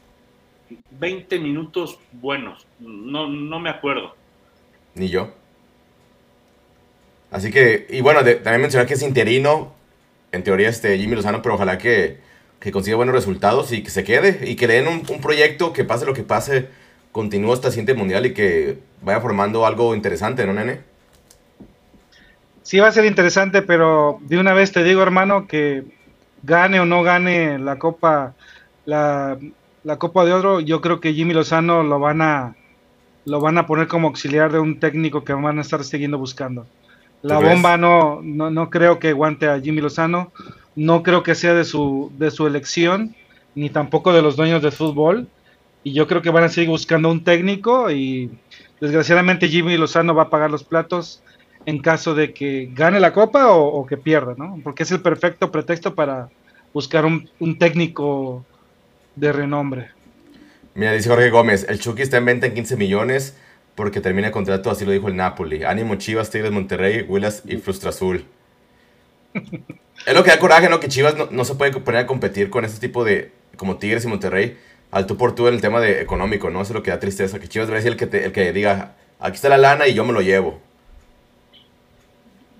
[0.91, 2.67] 20 minutos buenos.
[2.79, 4.15] No, no me acuerdo.
[4.93, 5.33] Ni yo.
[7.31, 9.73] Así que, y bueno, también mencionar que es interino,
[10.31, 12.17] en teoría, este Jimmy Lozano, pero ojalá que,
[12.59, 15.73] que consiga buenos resultados y que se quede y que le den un, un proyecto
[15.73, 16.67] que pase lo que pase,
[17.11, 20.79] continúe hasta el siguiente mundial y que vaya formando algo interesante, ¿no, nene?
[22.65, 25.83] sí va a ser interesante, pero de una vez te digo, hermano, que
[26.41, 28.33] gane o no gane la Copa,
[28.85, 29.37] la,
[29.99, 32.55] Copa de Oro, yo creo que Jimmy Lozano lo van a
[33.25, 36.67] lo van a poner como auxiliar de un técnico que van a estar siguiendo buscando.
[37.25, 40.31] La bomba no, no, no creo que aguante a Jimmy Lozano,
[40.75, 43.15] no creo que sea de su, de su elección,
[43.55, 45.27] ni tampoco de los dueños del fútbol,
[45.83, 48.29] y yo creo que van a seguir buscando un técnico y
[48.79, 51.23] desgraciadamente Jimmy Lozano va a pagar los platos
[51.65, 54.59] en caso de que gane la copa o, que pierda, ¿no?
[54.63, 56.29] Porque es el perfecto pretexto para
[56.73, 58.45] buscar un, técnico
[59.15, 59.87] de renombre.
[60.75, 63.35] Mira, dice Jorge Gómez, el Chucky está en venta en 15 millones
[63.75, 65.63] porque termina el contrato, así lo dijo el Napoli.
[65.63, 68.25] Ánimo Chivas, Tigres Monterrey, Willas y Frustra Azul.
[69.33, 70.79] es lo que da coraje, ¿no?
[70.79, 74.07] Que Chivas no, se puede poner a competir con este tipo de, como Tigres y
[74.07, 74.57] Monterrey,
[74.91, 76.61] al tú por tú en el tema de económico, ¿no?
[76.61, 78.53] Eso es lo que da tristeza, que Chivas debería ser el que, te- el que
[78.53, 80.61] diga, aquí está la lana y yo me lo llevo.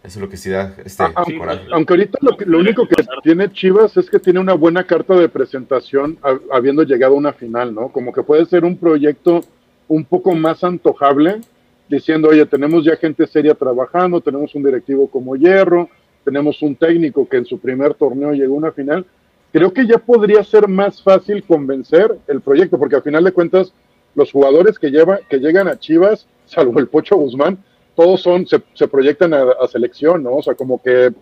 [0.03, 1.66] Eso es lo que sí da este Ah, sí, coraje.
[1.72, 6.20] Aunque ahorita lo, único que tiene Chivas es que tiene una buena carta de presentación
[6.22, 7.89] ha- habiendo llegado a una final, ¿no?
[7.89, 9.43] Como que puede ser un proyecto
[9.88, 11.41] un poco más antojable,
[11.88, 15.89] diciendo, oye, tenemos ya gente seria trabajando, tenemos un directivo como Hierro,
[16.23, 19.05] tenemos un técnico que en su primer torneo llegó a una final.
[19.51, 23.73] Creo que ya podría ser más fácil convencer el proyecto, porque al final de cuentas,
[24.15, 27.59] los jugadores que, lleva, que llegan a Chivas, salvo el Pocho Guzmán,
[27.95, 30.36] todos son, se, proyectan a, a selección, ¿no?
[30.36, 31.13] O sea, como que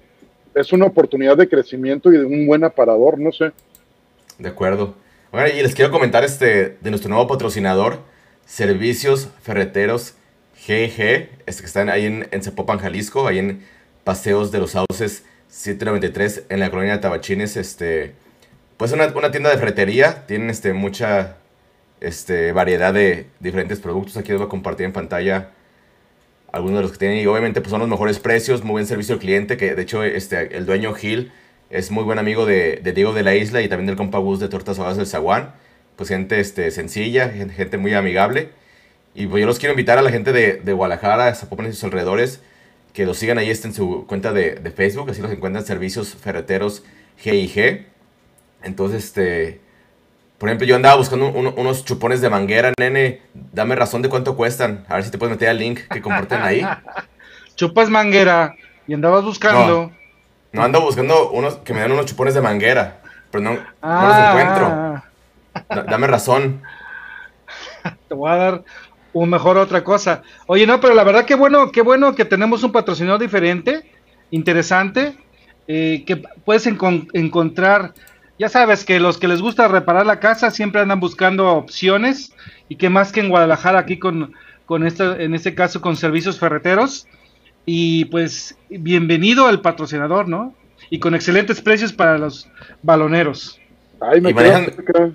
[0.55, 3.51] es una oportunidad de crecimiento y de un buen aparador, no sé.
[4.39, 4.95] De acuerdo.
[5.31, 7.99] Bueno, y les quiero comentar este de nuestro nuevo patrocinador,
[8.45, 10.15] Servicios Ferreteros
[10.67, 13.63] GG, este que están ahí en, en Zapopan, Jalisco, ahí en
[14.03, 18.13] Paseos de los Sauces 793 en la colonia de Tabachines, este
[18.77, 21.37] pues una, una tienda de ferretería, tienen este mucha
[22.01, 25.51] este variedad de diferentes productos, aquí les voy a compartir en pantalla
[26.51, 29.15] algunos de los que tienen y obviamente pues son los mejores precios, muy buen servicio
[29.15, 31.31] al cliente, que de hecho este el dueño Gil
[31.69, 34.39] es muy buen amigo de, de Diego de la Isla y también del compa Gus
[34.39, 35.53] de Tortas Ahogadas del Zaguán.
[35.95, 38.49] Pues gente este, sencilla, gen- gente muy amigable.
[39.15, 41.83] Y pues yo los quiero invitar a la gente de, de Guadalajara, Zapopan y sus
[41.83, 42.41] alrededores,
[42.93, 46.15] que los sigan ahí este, en su cuenta de, de Facebook, así los encuentran Servicios
[46.15, 46.83] Ferreteros
[47.17, 47.85] GIG.
[48.63, 49.61] Entonces, este,
[50.39, 54.35] por ejemplo, yo andaba buscando un- unos chupones de manguera, nene, dame razón de cuánto
[54.35, 54.85] cuestan.
[54.89, 56.65] A ver si te puedes meter al link que comparten ahí.
[57.55, 58.55] Chupas manguera
[58.87, 59.91] y andabas buscando.
[60.51, 63.67] No ando buscando unos que me dan unos chupones de manguera, pero no, no los
[63.81, 65.03] Ah, encuentro.
[65.69, 66.61] Da- dame razón.
[68.07, 68.63] te voy a dar
[69.13, 70.23] un mejor otra cosa.
[70.47, 73.91] Oye, no, pero la verdad que bueno, qué bueno que tenemos un patrocinador diferente,
[74.31, 75.15] interesante,
[75.67, 77.93] eh, que puedes encon- encontrar,
[78.39, 82.33] ya sabes que los que les gusta reparar la casa siempre andan buscando opciones
[82.69, 84.33] y que más que en Guadalajara aquí con,
[84.65, 87.07] con esta, en este caso con servicios ferreteros
[87.65, 90.53] y pues bienvenido al patrocinador, ¿no?
[90.89, 92.49] Y con excelentes precios para los
[92.81, 93.59] baloneros.
[94.01, 95.09] Ay, me Y quedo manejan- cerca.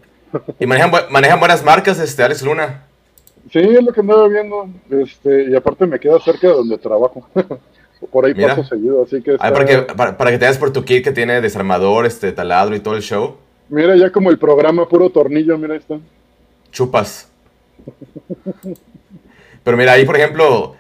[0.59, 2.85] Y manejan, manejan buenas marcas, este, Alex Luna.
[3.53, 4.69] Sí, es lo que andaba viendo.
[4.91, 7.27] Este, y aparte me queda cerca de donde trabajo.
[8.13, 8.55] por ahí Mira.
[8.55, 10.85] paso seguido, así que Ah, está- para, que, para, para que te das por tu
[10.85, 13.37] kit que tiene desarmador, este, taladro y todo el show.
[13.69, 15.99] Mira, ya como el programa puro tornillo, mira ahí está.
[16.71, 17.29] Chupas.
[19.65, 20.77] Pero mira, ahí por ejemplo,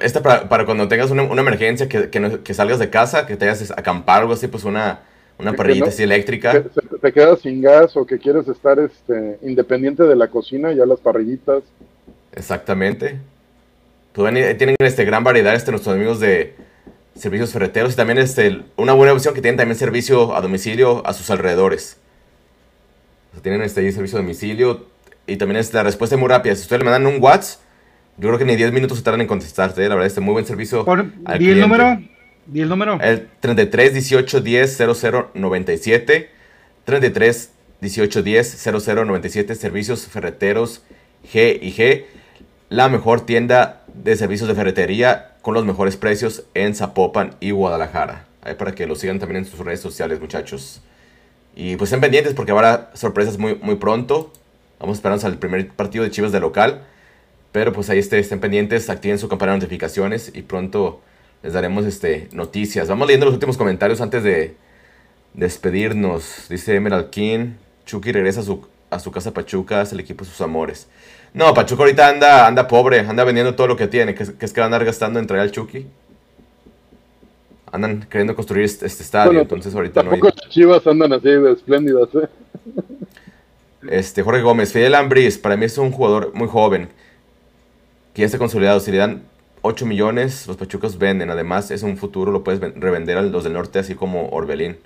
[0.00, 3.26] esta para, para cuando tengas una, una emergencia, que, que, no- que salgas de casa,
[3.26, 5.00] que te vayas a acampar o algo así, pues una,
[5.38, 6.52] una parrillita no- así eléctrica.
[6.62, 10.72] Que se- te quedas sin gas o que quieres estar este, independiente de la cocina,
[10.72, 11.62] ya las parrillitas.
[12.34, 13.18] Exactamente.
[14.12, 16.54] Pues ven, tienen este gran variedad este nuestros amigos de
[17.14, 21.12] servicios ferreteros y también este una buena opción que tienen también servicio a domicilio a
[21.12, 21.96] sus alrededores.
[23.30, 24.86] O sea, tienen este ahí servicio a domicilio
[25.26, 26.54] y también es la respuesta es muy rápida.
[26.54, 27.60] Si ustedes le mandan un WhatsApp,
[28.18, 29.82] yo creo que ni 10 minutos se tardan en contestarte.
[29.84, 30.84] eh, La verdad, este muy buen servicio.
[31.24, 31.98] Al di el número,
[32.46, 32.98] di el número.
[33.00, 36.30] El 33 18 10 00 97.
[36.84, 39.54] 33 18 10 00 97.
[39.54, 40.82] Servicios ferreteros
[41.32, 42.04] G y G.
[42.68, 48.26] La mejor tienda de servicios de ferretería con los mejores precios en Zapopan y Guadalajara.
[48.42, 50.80] Ahí para que lo sigan también en sus redes sociales, muchachos.
[51.54, 54.32] Y pues estén pendientes porque habrá sorpresas muy, muy pronto.
[54.80, 56.82] Vamos a esperarnos al primer partido de Chivas de local.
[57.52, 61.02] Pero pues ahí este, estén pendientes, activen su campana de notificaciones y pronto
[61.42, 62.88] les daremos este, noticias.
[62.88, 64.54] Vamos leyendo los últimos comentarios antes de
[65.34, 66.46] despedirnos.
[66.48, 67.54] Dice Emerald King,
[67.86, 70.88] Chucky regresa a su, a su casa Pachuca, es el equipo de sus amores.
[71.34, 74.14] No, Pachuca ahorita anda, anda pobre, anda vendiendo todo lo que tiene.
[74.14, 75.86] ¿Qué, es- qué es que va a andar gastando en traer al Chucky?
[77.72, 80.20] Andan queriendo construir este, este estadio, Bueno, entonces ahorita no hay...
[80.50, 82.28] Chivas andan así de espléndidas, ¿eh?
[83.90, 86.90] Este, Jorge Gómez, Fidel Ambris, para mí es un jugador muy joven,
[88.12, 88.78] que ya está consolidado.
[88.78, 89.22] Si le dan
[89.62, 91.30] 8 millones, los Pachucas venden.
[91.30, 94.76] Además, es un futuro, lo puedes ven- revender a los del norte, así como Orbelín.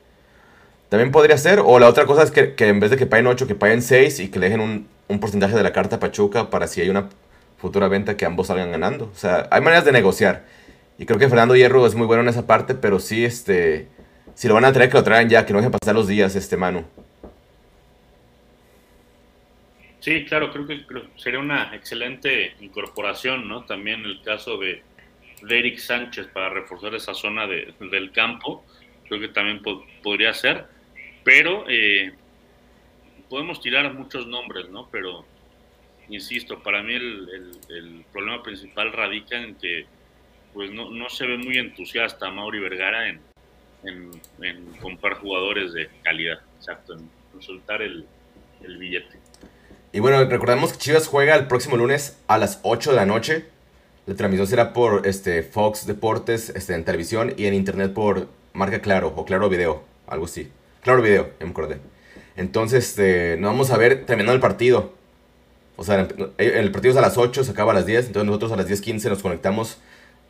[0.88, 3.26] También podría ser, o la otra cosa es que, que en vez de que paguen
[3.26, 6.00] 8, que paguen 6 y que le dejen un, un porcentaje de la carta a
[6.00, 7.08] Pachuca para si hay una
[7.58, 9.06] futura venta que ambos salgan ganando.
[9.12, 10.44] O sea, hay maneras de negociar.
[10.98, 13.88] Y creo que Fernando Hierro es muy bueno en esa parte, pero sí, este,
[14.34, 16.36] si lo van a traer, que lo traigan ya, que no dejen pasar los días,
[16.36, 16.84] este Manu.
[20.06, 23.64] Sí, claro, creo que sería una excelente incorporación, ¿no?
[23.64, 24.84] También el caso de,
[25.50, 28.64] Eric Sánchez para reforzar esa zona de- del campo,
[29.08, 30.64] creo que también po- podría ser,
[31.24, 32.14] pero eh,
[33.28, 34.88] podemos tirar muchos nombres, ¿no?
[34.92, 35.24] Pero,
[36.08, 37.28] insisto, para mí el,
[37.68, 39.86] el- problema principal radica en que
[40.54, 43.20] pues no, no se ve muy entusiasta Mauri Vergara en,
[43.82, 44.10] en,
[44.80, 47.10] comprar jugadores de calidad, exacto, en,
[47.42, 48.06] soltar el,
[48.62, 49.25] el billete.
[49.96, 53.46] Y bueno, recordemos que Chivas juega el próximo lunes a las 8 de la noche.
[54.04, 58.80] La transmisión será por este, Fox Deportes este, en televisión y en internet por Marca
[58.80, 60.52] Claro o Claro Video, algo así.
[60.82, 61.78] Claro Video, ya me acordé.
[62.36, 64.92] Entonces, este, nos vamos a ver terminando el partido.
[65.76, 66.06] O sea,
[66.36, 68.08] el partido es a las 8, se acaba a las 10.
[68.08, 69.78] Entonces nosotros a las 10.15 nos conectamos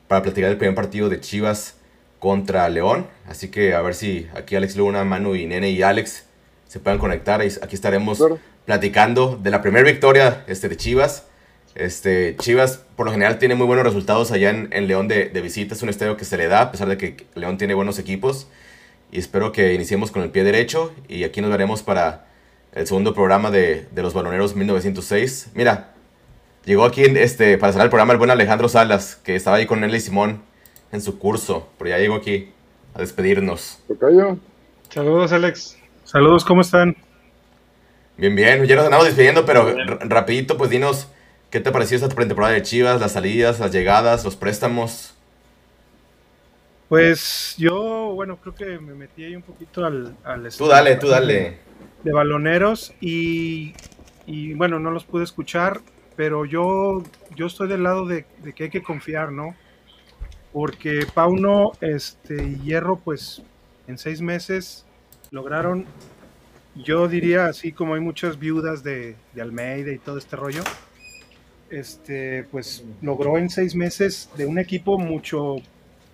[0.07, 1.75] para platicar el primer partido de Chivas
[2.21, 3.09] contra León.
[3.29, 6.25] Así que a ver si aquí Alex Luna, Manu y Nene y Alex
[6.69, 7.41] se puedan conectar.
[7.41, 8.23] Aquí estaremos
[8.67, 11.27] platicando de la primera victoria este, de Chivas.
[11.75, 15.75] Este, Chivas por lo general tiene muy buenos resultados allá en, León de, de, visita.
[15.75, 18.49] Es un estadio que se le da a pesar de que León tiene buenos equipos.
[19.13, 20.93] Y espero que iniciemos con el pie derecho.
[21.09, 22.27] Y aquí nos veremos para
[22.73, 25.53] el segundo programa de, de los Baloneros 1906.
[25.55, 25.93] Mira,
[26.65, 29.85] llegó aquí este, para cerrar el programa el buen Alejandro Salas, que estaba ahí con
[29.85, 30.43] él y Simón
[30.93, 31.69] en su curso.
[31.79, 32.51] Pero ya llegó aquí
[32.95, 33.79] a despedirnos.
[34.89, 35.79] Saludos, Alex.
[36.05, 36.97] Saludos, ¿cómo están?
[38.17, 38.65] Bien, bien.
[38.67, 41.11] Ya nos andamos despidiendo, pero rapidito, pues dinos
[41.51, 45.15] qué te pareció esta pretemporada de Chivas, las salidas, las llegadas, los préstamos.
[46.89, 50.17] Pues yo, bueno, creo que me metí ahí un poquito al...
[50.25, 51.59] al tú dale, tú dale.
[52.05, 53.75] De, baloneros y,
[54.27, 55.81] y, bueno, no los pude escuchar,
[56.15, 57.03] pero yo,
[57.35, 59.57] yo estoy del lado de, de que hay que confiar, ¿no?
[60.57, 63.43] porque Pauno este, y Hierro, pues
[63.87, 64.87] en seis meses
[65.31, 65.85] lograron,
[66.83, 70.63] yo diría así como hay muchas viudas de, Almeida y todo este rollo,
[71.71, 75.57] este, pues logró en seis meses de un equipo mucho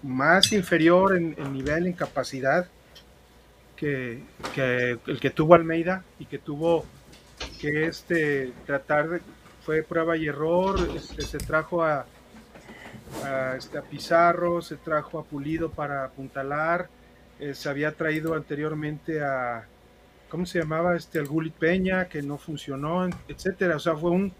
[0.02, 2.66] más inferior en, nivel, en capacidad
[3.76, 4.20] que,
[4.56, 6.84] el que tuvo Almeida y que tuvo
[7.60, 9.20] que este, tratar de,
[9.64, 12.06] fue prueba y error, este, se trajo a
[13.24, 16.88] a, este, Pizarro, se trajo a Pulido para apuntalar,
[17.38, 19.66] eh, se había traído anteriormente a,
[20.32, 20.96] ¿cómo se llamaba?
[20.96, 23.76] Este, al Gulit Peña, que no funcionó, etcétera.
[23.76, 24.32] O sea, fue un,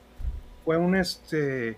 [0.65, 1.77] fue un, este,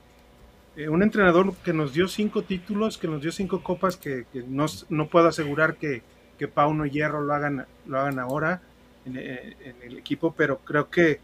[0.77, 4.67] eh, un entrenador que nos dio cinco títulos, que nos dio cinco copas, que, no,
[4.89, 6.03] no, puedo asegurar que,
[6.39, 8.63] que Pauno y Hierro lo hagan, lo hagan ahora
[9.05, 11.19] en, en el equipo, pero creo que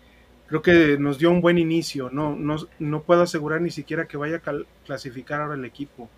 [0.48, 2.10] creo que nos dio un buen inicio.
[2.10, 4.52] No, no, no puedo asegurar ni siquiera que vaya a
[4.84, 6.10] clasificar ahora el equipo,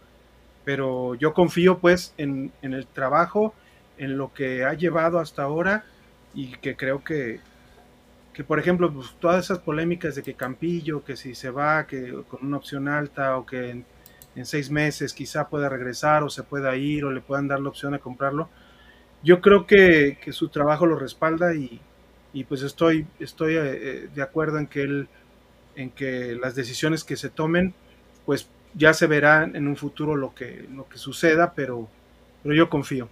[0.65, 3.53] pero yo confío pues en, el trabajo,
[3.99, 5.85] en lo que ha llevado hasta ahora
[6.35, 7.41] y que creo que,
[8.33, 12.23] que por ejemplo, pues, todas esas polémicas de que Campillo, que si se va, que
[12.29, 16.75] con una opción alta o que en, seis meses quizá pueda regresar o se pueda
[16.77, 18.49] ir o le puedan dar la opción de comprarlo,
[19.23, 21.81] yo creo que, que su trabajo lo respalda y,
[22.33, 25.09] y pues estoy, estoy eh, eh, de acuerdo en que, él,
[25.77, 27.75] en que las decisiones que se tomen,
[28.25, 31.89] pues ya se verá en un futuro lo que, lo que suceda, pero,
[32.43, 33.09] pero yo confío.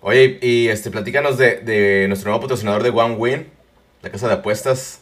[0.00, 3.46] Oye, y este, platícanos de, nuestro nuevo patrocinador de One Win,
[4.02, 5.00] la casa de apuestas.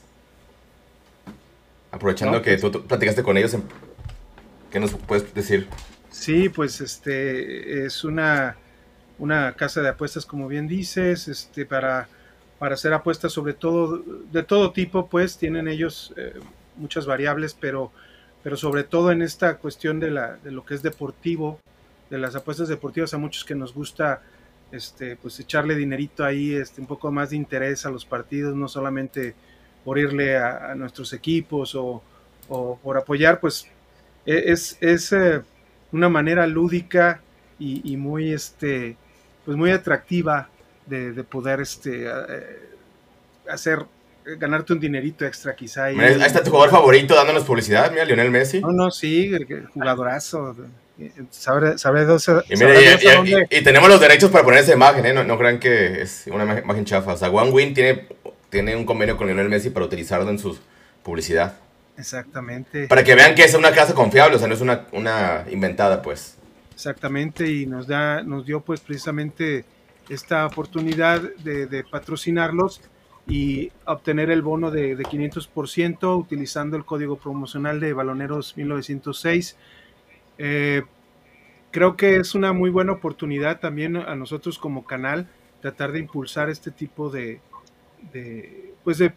[1.90, 3.56] Aprovechando que pues tú, platicaste con ellos,
[4.70, 5.66] ¿qué nos puedes decir?
[6.10, 8.56] Sí, pues este es una,
[9.18, 12.08] una casa de apuestas, como bien dices, este, para
[12.58, 14.02] para hacer apuestas sobre todo
[14.32, 16.34] de todo tipo, pues tienen ellos eh,
[16.76, 17.92] muchas variables, pero,
[18.42, 21.60] pero sobre todo en esta cuestión de, la, de lo que es deportivo,
[22.10, 24.22] de las apuestas deportivas, a muchos que nos gusta
[24.72, 28.68] este, pues echarle dinerito ahí, este, un poco más de interés a los partidos, no
[28.68, 29.34] solamente
[29.84, 32.02] por irle a, nuestros equipos o,
[32.48, 33.66] por apoyar, pues
[34.24, 35.42] e, es, es eh,
[35.92, 37.20] una manera lúdica
[37.58, 38.96] y, y, muy, este,
[39.44, 40.48] pues muy atractiva
[40.86, 42.58] de, poder este, eh,
[43.48, 43.84] hacer,
[44.24, 45.84] ganarte un dinerito extra quizá.
[45.84, 48.60] Ahí está tu jugador favorito dándonos publicidad, mira, Lionel Messi.
[48.60, 49.32] No, no, sí,
[49.72, 50.54] jugadorazo.
[51.30, 51.74] Sabré,
[53.50, 55.12] y, tenemos los derechos para poner esa imagen, ¿eh?
[55.12, 57.12] no, crean que es una imagen chafa.
[57.12, 58.08] O sea, One Win tiene,
[58.48, 60.58] tiene un convenio con Lionel Messi para utilizarlo en su
[61.02, 61.58] publicidad.
[61.98, 62.88] Exactamente.
[62.88, 66.00] Para que vean que es una casa confiable, o sea, no es una, una inventada,
[66.00, 66.36] pues.
[66.72, 69.64] Exactamente, y nos da, nos dio pues precisamente
[70.08, 72.80] esta oportunidad de, patrocinarlos
[73.26, 79.56] y obtener el bono de, 500% utilizando el código promocional de Baloneros 1906.
[80.38, 80.82] Eh,
[81.70, 85.28] creo que es una muy buena oportunidad también a nosotros como canal
[85.60, 87.40] tratar de impulsar este tipo de,
[88.84, 89.12] pues de,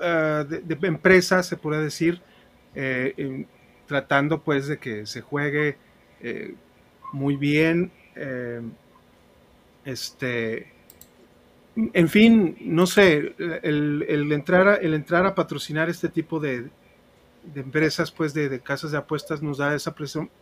[0.00, 0.44] ah,
[0.82, 2.20] empresas, se puede decir,
[2.74, 3.46] eh,
[3.86, 5.76] tratando pues de que se juegue
[6.20, 6.54] eh,
[7.12, 7.92] muy bien
[9.84, 10.72] este,
[11.76, 16.70] en fin, no sé, el, entrar, el entrar a patrocinar este tipo de,
[17.54, 19.94] empresas, pues de, casas de apuestas, nos da esa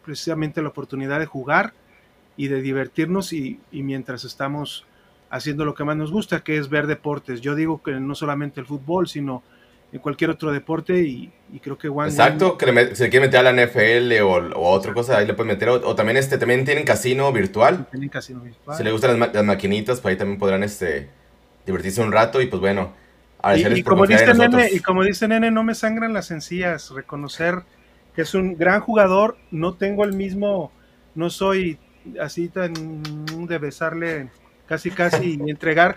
[0.05, 1.73] precisamente la oportunidad de jugar
[2.37, 4.87] y de divertirnos y, mientras estamos
[5.31, 7.41] haciendo lo que más nos gusta, que es ver deportes.
[7.41, 9.43] Yo digo que no solamente el fútbol, sino
[9.93, 13.53] en cualquier otro deporte y, y creo que Juan Exacto, que se quiere meter a
[13.53, 15.69] la NFL o, o otra cosa, ahí le pueden meter.
[15.69, 17.87] O, o también este también tienen casino virtual.
[17.91, 18.77] tienen casino virtual.
[18.77, 21.09] Si le gustan las, ma- las maquinitas, pues ahí también podrán este,
[21.65, 22.93] divertirse un rato y pues bueno,
[23.57, 24.33] Y, como dice.
[24.35, 26.91] Nene, y como dice Nene, no me sangran las encías.
[26.91, 27.63] Reconocer
[28.15, 30.73] que es un gran jugador, no tengo el mismo,
[31.15, 31.79] no soy
[32.21, 32.73] así tan
[33.47, 34.31] de besarle
[34.67, 35.97] casi casi y entregar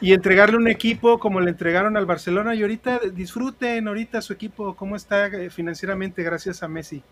[0.00, 4.76] y entregarle un equipo como le entregaron al Barcelona y ahorita disfruten ahorita su equipo
[4.76, 7.02] cómo está eh, financieramente gracias a Messi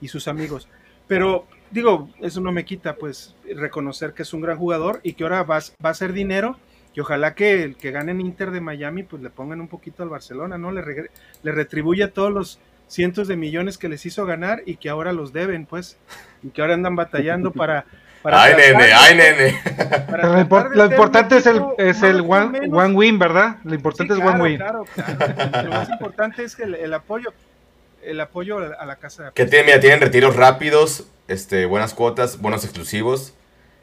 [0.00, 0.68] y sus amigos.
[1.08, 5.24] Pero digo, eso no me quita pues reconocer que es un gran jugador y que
[5.24, 6.58] ahora va, va a ser dinero
[6.94, 10.02] y ojalá que el que gane en Inter de Miami pues le pongan un poquito
[10.02, 10.72] al Barcelona, ¿no?
[10.72, 11.10] Le, regre-
[11.42, 12.58] le retribuya todos los
[12.88, 15.96] cientos de millones que les hizo ganar y que ahora los deben, pues,
[16.42, 17.86] y que ahora andan batallando para...
[18.22, 19.60] para Ay, tratar nene, de- ay, nene.
[20.10, 20.28] para
[20.68, 23.56] lo, de importante es el, es el one, one win, ¿verdad?
[23.64, 24.56] Lo importante Sí, es one win.
[24.58, 25.62] claro, claro.
[25.64, 27.32] Lo más importante es que el, el apoyo,
[28.02, 29.32] el apoyo a la, casa.
[29.34, 33.32] Que tienen, mira, tienen retiros rápidos, este, buenas cuotas, buenos exclusivos.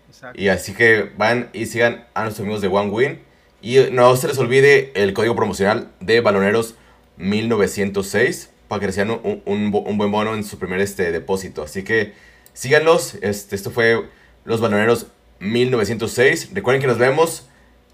[0.10, 0.42] Exacto.
[0.42, 3.20] Y así que van y sigan a nuestros amigos de One Win.
[3.62, 6.76] Y no se les olvide el código promocional de Baloneros
[7.18, 11.64] 1906 para que reciban un, un, buen bono en su primer este, depósito.
[11.64, 12.14] Así que
[12.54, 13.16] síganlos.
[13.22, 14.06] Este, esto fue
[14.46, 15.08] los Baloneros
[15.40, 16.52] 1906.
[16.54, 17.50] Recuerden que nos vemos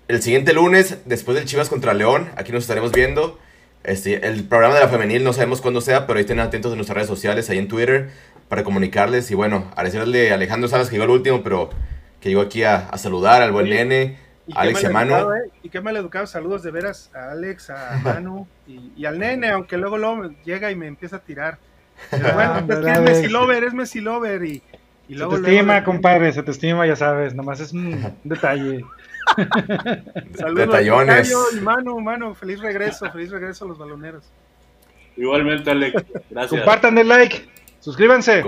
[0.07, 2.29] el siguiente lunes después del Chivas contra León.
[2.35, 3.39] Aquí nos estaremos viendo.
[3.83, 6.77] Este, el programa de la femenil no sabemos cuándo sea, pero ahí estén atentos en
[6.77, 8.09] nuestras redes sociales, ahí en Twitter,
[8.49, 9.31] para comunicarles.
[9.31, 11.69] Y bueno, agradecerle a Alejandro Salas que llegó al último, pero
[12.25, 15.07] que llegó aquí a, a saludar al buen Oye, nene, Y Alex y a mal
[15.07, 15.15] Manu.
[15.15, 15.51] educado, ¿eh?
[15.61, 16.25] Y qué mal educado.
[16.25, 20.71] Saludos de veras a Alex, a Manu y, y al nene, aunque luego, luego llega
[20.71, 21.59] y me empieza a tirar.
[22.09, 23.01] Pero bueno, es que es.
[23.01, 24.63] Messi Lover, es Messi Lover y,
[25.07, 28.17] y Se luego, te luego estima, compadre, se te estima, ya sabes, nomás es un
[28.23, 28.83] detalle.
[30.35, 31.31] Saludos, Detallones.
[31.55, 34.23] Y Manu, Manu, feliz regreso, feliz regreso a los baloneros.
[35.15, 36.03] Igualmente, Alex.
[36.31, 36.59] Gracias.
[36.59, 37.47] Compartan el like,
[37.81, 38.43] suscríbanse.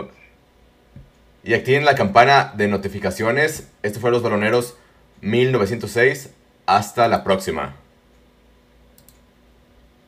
[1.48, 3.70] Y activen la campana de notificaciones.
[3.82, 4.76] Esto fue Los Baloneros
[5.22, 6.32] 1906.
[6.66, 7.74] Hasta la próxima.